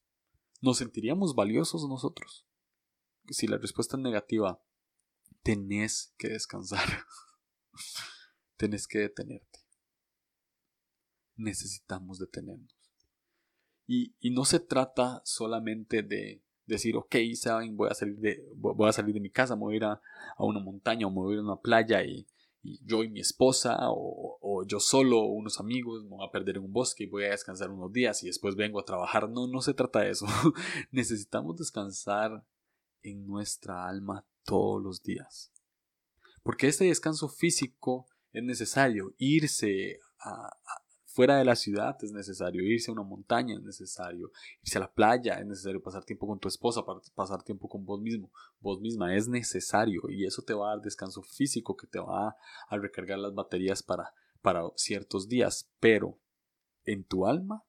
¿Nos 0.62 0.80
sentiríamos 0.80 1.36
valiosos 1.36 1.88
nosotros? 1.88 2.46
Si 3.30 3.48
la 3.48 3.58
respuesta 3.58 3.96
es 3.96 4.04
negativa, 4.04 4.62
tenés 5.46 6.12
que 6.18 6.30
descansar. 6.30 6.88
tenés 8.58 8.88
que 8.88 8.98
detenerte. 8.98 9.60
Necesitamos 11.36 12.18
detenernos. 12.18 12.76
Y, 13.86 14.16
y, 14.20 14.32
no 14.32 14.46
se 14.46 14.60
trata 14.60 15.22
solamente 15.24 16.02
de 16.02 16.42
decir, 16.66 16.98
ok, 16.98 17.16
saben, 17.36 17.78
voy 17.78 17.90
a 17.92 17.94
salir 17.94 18.18
de, 18.18 18.44
voy 18.56 18.90
a 18.90 18.92
salir 18.92 19.14
de 19.14 19.20
mi 19.20 19.30
casa, 19.30 19.54
voy 19.54 19.76
a 19.76 19.78
ir 19.78 19.84
a, 19.84 20.02
una 20.40 20.60
montaña 20.60 21.06
o 21.06 21.12
voy 21.12 21.34
a 21.34 21.34
ir 21.36 21.40
a 21.42 21.44
una 21.44 21.62
playa 21.62 22.04
y, 22.04 22.26
y 22.64 22.84
yo 22.84 23.04
y 23.04 23.10
mi 23.10 23.20
esposa 23.20 23.78
o, 23.92 24.40
o, 24.42 24.66
yo 24.66 24.80
solo 24.80 25.20
o 25.20 25.28
unos 25.28 25.60
amigos 25.60 26.04
me 26.06 26.16
voy 26.16 26.28
a 26.28 26.32
perder 26.32 26.58
en 26.58 26.64
un 26.64 26.74
bosque 26.74 27.04
y 27.04 27.08
voy 27.08 27.26
a 27.26 27.30
descansar 27.30 27.70
unos 27.70 27.94
días 27.94 28.24
y 28.24 28.26
después 28.26 28.56
vengo 28.56 28.80
a 28.80 28.86
trabajar. 28.86 29.30
No, 29.30 29.46
no 29.46 29.62
se 29.62 29.76
trata 29.76 30.00
de 30.00 30.10
eso. 30.10 30.26
Necesitamos 30.92 31.56
descansar 31.58 32.44
en 33.04 33.28
nuestra 33.28 33.88
alma 33.88 34.26
todos 34.46 34.82
los 34.82 35.04
días. 35.04 35.52
Porque 36.44 36.68
este 36.68 36.86
descanso 36.86 37.28
físico 37.28 38.08
es 38.32 38.44
necesario, 38.44 39.14
irse 39.18 40.00
fuera 41.16 41.38
de 41.38 41.46
la 41.46 41.56
ciudad 41.56 41.96
es 42.04 42.12
necesario, 42.12 42.62
irse 42.62 42.92
a 42.92 42.94
una 42.94 43.04
montaña 43.04 43.56
es 43.56 43.64
necesario, 43.64 44.32
irse 44.62 44.78
a 44.78 44.82
la 44.82 44.94
playa 44.94 45.40
es 45.40 45.46
necesario, 45.46 45.82
pasar 45.82 46.04
tiempo 46.04 46.28
con 46.28 46.40
tu 46.40 46.50
esposa, 46.50 46.84
pasar 47.16 47.42
tiempo 47.42 47.70
con 47.70 47.86
vos 47.86 48.02
mismo, 48.02 48.32
vos 48.60 48.82
misma. 48.82 49.16
Es 49.16 49.30
necesario. 49.30 50.02
Y 50.10 50.26
eso 50.26 50.42
te 50.42 50.54
va 50.54 50.68
a 50.68 50.76
dar 50.76 50.82
descanso 50.84 51.22
físico 51.24 51.78
que 51.78 51.88
te 51.88 52.00
va 52.00 52.36
a 52.68 52.78
recargar 52.78 53.18
las 53.18 53.34
baterías 53.34 53.82
para, 53.82 54.14
para 54.42 54.64
ciertos 54.76 55.30
días, 55.30 55.72
pero 55.80 56.20
en 56.84 57.06
tu 57.06 57.26
alma, 57.26 57.64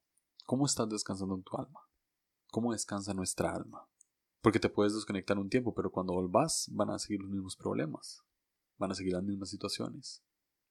¿cómo 0.45 0.65
estás 0.65 0.89
descansando 0.89 1.35
en 1.35 1.43
tu 1.43 1.55
alma? 1.57 1.79
¿Cómo 2.51 2.73
descansa 2.73 3.13
nuestra 3.13 3.55
alma? 3.55 3.87
Porque 4.47 4.61
te 4.61 4.69
puedes 4.69 4.93
desconectar 4.93 5.37
un 5.37 5.49
tiempo, 5.49 5.73
pero 5.73 5.91
cuando 5.91 6.13
volvás 6.13 6.69
van 6.71 6.89
a 6.89 6.99
seguir 6.99 7.19
los 7.19 7.29
mismos 7.29 7.57
problemas. 7.57 8.23
Van 8.77 8.89
a 8.89 8.95
seguir 8.95 9.11
las 9.11 9.23
mismas 9.23 9.49
situaciones. 9.49 10.23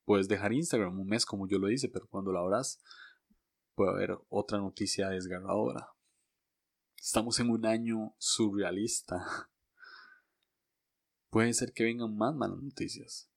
Puedes 0.07 0.29
dejar 0.29 0.55
Instagram 0.55 0.99
un 0.99 1.07
mes 1.07 1.27
como 1.27 1.47
yo 1.47 1.59
lo 1.59 1.71
hice, 1.71 1.91
pero 1.91 2.09
cuando 2.09 2.33
lo 2.33 2.39
abras 2.39 2.83
puede 3.75 3.91
haber 3.91 4.19
otra 4.31 4.57
noticia 4.57 5.11
desgarradora. 5.11 5.91
Estamos 6.97 7.39
en 7.39 7.51
un 7.51 7.67
año 7.67 8.15
surrealista. 8.17 9.27
Puede 11.29 11.53
ser 11.53 11.75
que 11.75 11.85
vengan 11.85 12.17
más 12.17 12.35
malas 12.35 12.62
noticias. 12.62 13.31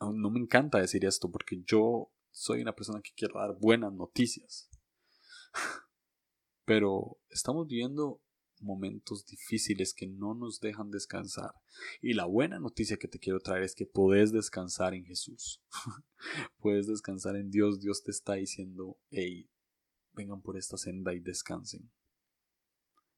No 0.00 0.30
me 0.30 0.40
encanta 0.40 0.78
decir 0.78 1.04
esto 1.04 1.30
porque 1.30 1.62
yo 1.64 2.12
soy 2.32 2.62
una 2.62 2.74
persona 2.74 3.00
que 3.00 3.12
quiere 3.14 3.34
dar 3.34 3.56
buenas 3.60 3.92
noticias. 3.92 4.68
Pero 6.64 7.20
estamos 7.28 7.68
viendo 7.68 8.20
momentos 8.60 9.24
difíciles 9.26 9.94
que 9.94 10.06
no 10.06 10.34
nos 10.34 10.60
dejan 10.60 10.90
descansar. 10.90 11.54
Y 12.00 12.14
la 12.14 12.26
buena 12.26 12.58
noticia 12.58 12.96
que 12.96 13.08
te 13.08 13.18
quiero 13.18 13.40
traer 13.40 13.62
es 13.62 13.74
que 13.74 13.86
puedes 13.86 14.32
descansar 14.32 14.94
en 14.94 15.04
Jesús. 15.04 15.62
puedes 16.58 16.86
descansar 16.86 17.36
en 17.36 17.50
Dios. 17.50 17.80
Dios 17.80 18.02
te 18.02 18.10
está 18.10 18.34
diciendo, 18.34 18.98
hey, 19.10 19.50
vengan 20.12 20.42
por 20.42 20.56
esta 20.56 20.76
senda 20.76 21.14
y 21.14 21.20
descansen. 21.20 21.90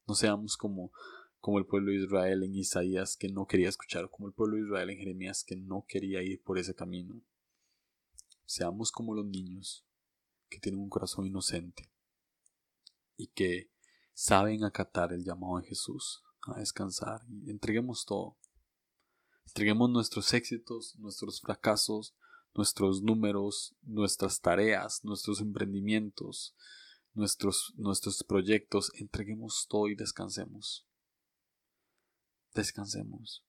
No 0.06 0.14
seamos 0.14 0.56
como, 0.56 0.92
como 1.40 1.58
el 1.58 1.66
pueblo 1.66 1.90
de 1.90 1.98
Israel 1.98 2.42
en 2.42 2.54
Isaías 2.54 3.16
que 3.16 3.28
no 3.28 3.46
quería 3.46 3.68
escuchar, 3.68 4.10
como 4.10 4.28
el 4.28 4.34
pueblo 4.34 4.56
de 4.56 4.64
Israel 4.64 4.90
en 4.90 4.98
Jeremías 4.98 5.44
que 5.44 5.56
no 5.56 5.84
quería 5.88 6.22
ir 6.22 6.42
por 6.42 6.58
ese 6.58 6.74
camino. 6.74 7.22
Seamos 8.44 8.92
como 8.92 9.14
los 9.14 9.26
niños 9.26 9.86
que 10.48 10.60
tienen 10.60 10.80
un 10.80 10.90
corazón 10.90 11.26
inocente 11.26 11.90
y 13.16 13.28
que 13.28 13.71
saben 14.12 14.64
acatar 14.64 15.12
el 15.12 15.24
llamado 15.24 15.58
de 15.58 15.66
Jesús 15.68 16.22
a 16.42 16.58
descansar 16.58 17.22
y 17.28 17.50
entreguemos 17.50 18.04
todo. 18.04 18.36
Entreguemos 19.46 19.90
nuestros 19.90 20.32
éxitos, 20.34 20.96
nuestros 20.98 21.40
fracasos, 21.40 22.14
nuestros 22.54 23.02
números, 23.02 23.74
nuestras 23.82 24.40
tareas, 24.40 25.04
nuestros 25.04 25.40
emprendimientos, 25.40 26.54
nuestros, 27.14 27.74
nuestros 27.76 28.22
proyectos, 28.24 28.90
entreguemos 28.94 29.66
todo 29.68 29.88
y 29.88 29.94
descansemos. 29.94 30.86
Descansemos. 32.54 33.44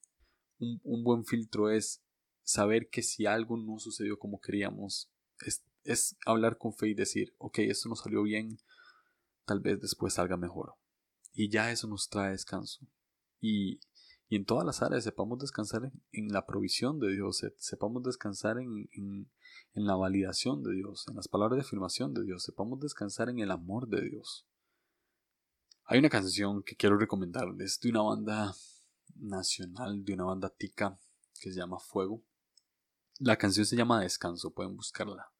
Un, 0.59 0.79
un, 0.83 1.03
buen 1.03 1.25
filtro 1.25 1.69
es 1.69 2.01
saber 2.43 2.89
que 2.89 3.01
si 3.01 3.25
algo 3.25 3.57
no 3.57 3.79
sucedió 3.79 4.17
como 4.17 4.39
queríamos, 4.39 5.11
es, 5.45 5.63
es 5.83 6.15
hablar 6.25 6.57
con 6.57 6.73
fe 6.73 6.89
y 6.89 6.93
decir, 6.93 7.33
ok, 7.37 7.59
esto 7.59 7.89
no 7.89 7.95
salió 7.95 8.23
bien, 8.23 8.57
tal 9.45 9.59
vez 9.59 9.81
después 9.81 10.13
salga 10.13 10.37
mejor. 10.37 10.75
Y 11.33 11.49
ya 11.49 11.71
eso 11.71 11.87
nos 11.87 12.09
trae 12.09 12.31
descanso. 12.31 12.85
Y, 13.39 13.79
y 14.29 14.35
en 14.35 14.45
todas 14.45 14.65
las 14.65 14.81
áreas 14.81 15.03
sepamos 15.03 15.39
descansar 15.39 15.91
en, 16.11 16.27
la 16.29 16.45
provisión 16.45 16.99
de 16.99 17.11
Dios, 17.13 17.45
sepamos 17.57 18.03
descansar 18.03 18.59
en, 18.59 18.89
en, 18.93 19.29
en, 19.73 19.85
la 19.85 19.95
validación 19.95 20.63
de 20.63 20.73
Dios, 20.73 21.05
en 21.07 21.15
las 21.15 21.27
palabras 21.27 21.57
de 21.57 21.61
afirmación 21.61 22.13
de 22.13 22.23
Dios, 22.23 22.43
sepamos 22.43 22.79
descansar 22.79 23.29
en 23.29 23.39
el 23.39 23.51
amor 23.51 23.87
de 23.87 24.01
Dios. 24.01 24.47
Hay 25.85 25.99
una 25.99 26.09
canción 26.09 26.63
que 26.63 26.75
quiero 26.75 26.97
recomendarles 26.97 27.79
de 27.81 27.89
una 27.89 28.01
banda 28.01 28.55
nacional, 29.15 30.05
de 30.05 30.13
una 30.13 30.23
banda 30.23 30.49
tica 30.49 30.99
que 31.39 31.51
se 31.51 31.59
llama 31.59 31.79
Fuego. 31.79 32.23
La 33.19 33.37
canción 33.37 33.65
se 33.65 33.75
llama 33.75 34.01
Descanso, 34.01 34.53
pueden 34.53 34.75
buscarla 34.75 35.33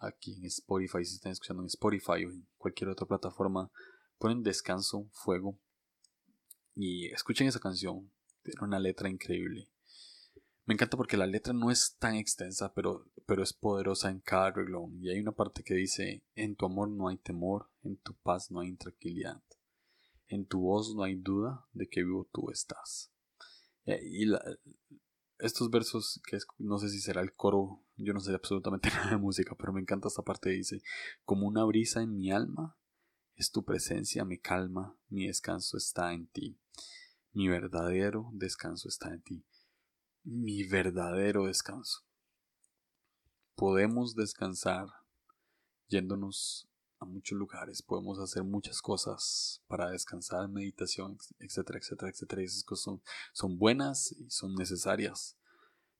aquí 0.00 0.34
en 0.34 0.46
Spotify, 0.46 1.04
si 1.04 1.14
están 1.14 1.32
escuchando 1.32 1.62
en 1.62 1.66
Spotify 1.66 2.24
o 2.24 2.30
en 2.30 2.48
cualquier 2.56 2.90
otra 2.90 3.06
plataforma, 3.06 3.70
ponen 4.18 4.42
descanso, 4.42 5.08
fuego 5.12 5.58
y 6.74 7.06
escuchen 7.12 7.46
esa 7.46 7.60
canción. 7.60 8.10
Tiene 8.42 8.62
una 8.62 8.78
letra 8.78 9.08
increíble. 9.08 9.68
Me 10.64 10.74
encanta 10.74 10.96
porque 10.96 11.16
la 11.16 11.26
letra 11.26 11.52
no 11.52 11.70
es 11.70 11.96
tan 11.98 12.14
extensa, 12.14 12.72
pero, 12.74 13.06
pero 13.26 13.42
es 13.42 13.52
poderosa 13.52 14.08
en 14.08 14.20
cada 14.20 14.50
reglón. 14.52 14.98
Y 15.02 15.10
hay 15.10 15.20
una 15.20 15.32
parte 15.32 15.62
que 15.62 15.74
dice, 15.74 16.24
en 16.34 16.56
tu 16.56 16.66
amor 16.66 16.88
no 16.88 17.08
hay 17.08 17.18
temor, 17.18 17.70
en 17.82 17.96
tu 17.96 18.14
paz 18.14 18.50
no 18.50 18.60
hay 18.60 18.68
intranquilidad. 18.68 19.42
En 20.28 20.46
tu 20.46 20.60
voz 20.60 20.94
no 20.94 21.02
hay 21.02 21.16
duda 21.16 21.66
de 21.72 21.88
que 21.88 22.04
vivo 22.04 22.28
tú 22.32 22.50
estás. 22.50 23.12
Y 23.84 24.26
la, 24.26 24.40
estos 25.40 25.70
versos, 25.70 26.20
que 26.26 26.38
no 26.58 26.78
sé 26.78 26.88
si 26.88 27.00
será 27.00 27.20
el 27.20 27.34
coro, 27.34 27.82
yo 27.96 28.12
no 28.12 28.20
sé 28.20 28.34
absolutamente 28.34 28.90
nada 28.94 29.10
de 29.10 29.16
música, 29.16 29.54
pero 29.56 29.72
me 29.72 29.80
encanta 29.80 30.08
esta 30.08 30.22
parte, 30.22 30.50
dice, 30.50 30.82
como 31.24 31.46
una 31.46 31.64
brisa 31.64 32.02
en 32.02 32.16
mi 32.16 32.30
alma, 32.30 32.76
es 33.34 33.50
tu 33.50 33.64
presencia, 33.64 34.24
me 34.24 34.38
calma, 34.38 34.96
mi 35.08 35.26
descanso 35.26 35.76
está 35.76 36.12
en 36.12 36.26
ti, 36.26 36.58
mi 37.32 37.48
verdadero 37.48 38.30
descanso 38.32 38.88
está 38.88 39.12
en 39.12 39.22
ti, 39.22 39.44
mi 40.22 40.64
verdadero 40.64 41.46
descanso. 41.46 42.04
Podemos 43.54 44.14
descansar 44.14 44.88
yéndonos 45.88 46.69
a 47.00 47.06
muchos 47.06 47.36
lugares, 47.36 47.82
podemos 47.82 48.18
hacer 48.18 48.44
muchas 48.44 48.82
cosas 48.82 49.62
para 49.66 49.90
descansar, 49.90 50.48
meditación, 50.48 51.16
etcétera, 51.38 51.78
etcétera, 51.78 52.10
etcétera. 52.10 52.42
Y 52.42 52.44
esas 52.44 52.62
cosas 52.62 52.84
son, 52.84 53.02
son 53.32 53.58
buenas 53.58 54.12
y 54.12 54.30
son 54.30 54.54
necesarias, 54.54 55.38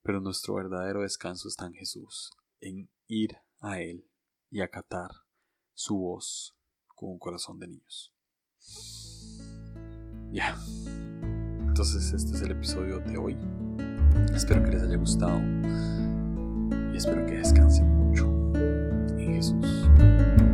pero 0.03 0.21
nuestro 0.21 0.55
verdadero 0.55 1.03
descanso 1.03 1.49
está 1.49 1.67
en 1.67 1.73
Jesús, 1.73 2.31
en 2.61 2.91
ir 3.07 3.39
a 3.61 3.81
Él 3.81 4.07
y 4.51 4.61
acatar 4.61 5.11
su 5.73 5.97
voz 5.97 6.55
con 6.87 7.11
un 7.11 7.19
corazón 7.19 7.59
de 7.59 7.69
niños. 7.69 8.15
Ya. 10.31 10.55
Entonces 11.67 12.13
este 12.13 12.37
es 12.37 12.43
el 12.43 12.53
episodio 12.53 12.99
de 13.01 13.17
hoy. 13.17 13.39
Espero 14.35 14.63
que 14.63 14.73
les 14.73 14.83
haya 14.83 14.97
gustado 14.97 15.41
y 16.93 16.97
espero 16.97 17.25
que 17.25 17.39
descansen 17.39 17.89
mucho 17.89 18.27
en 19.19 19.35
Jesús. 19.35 20.50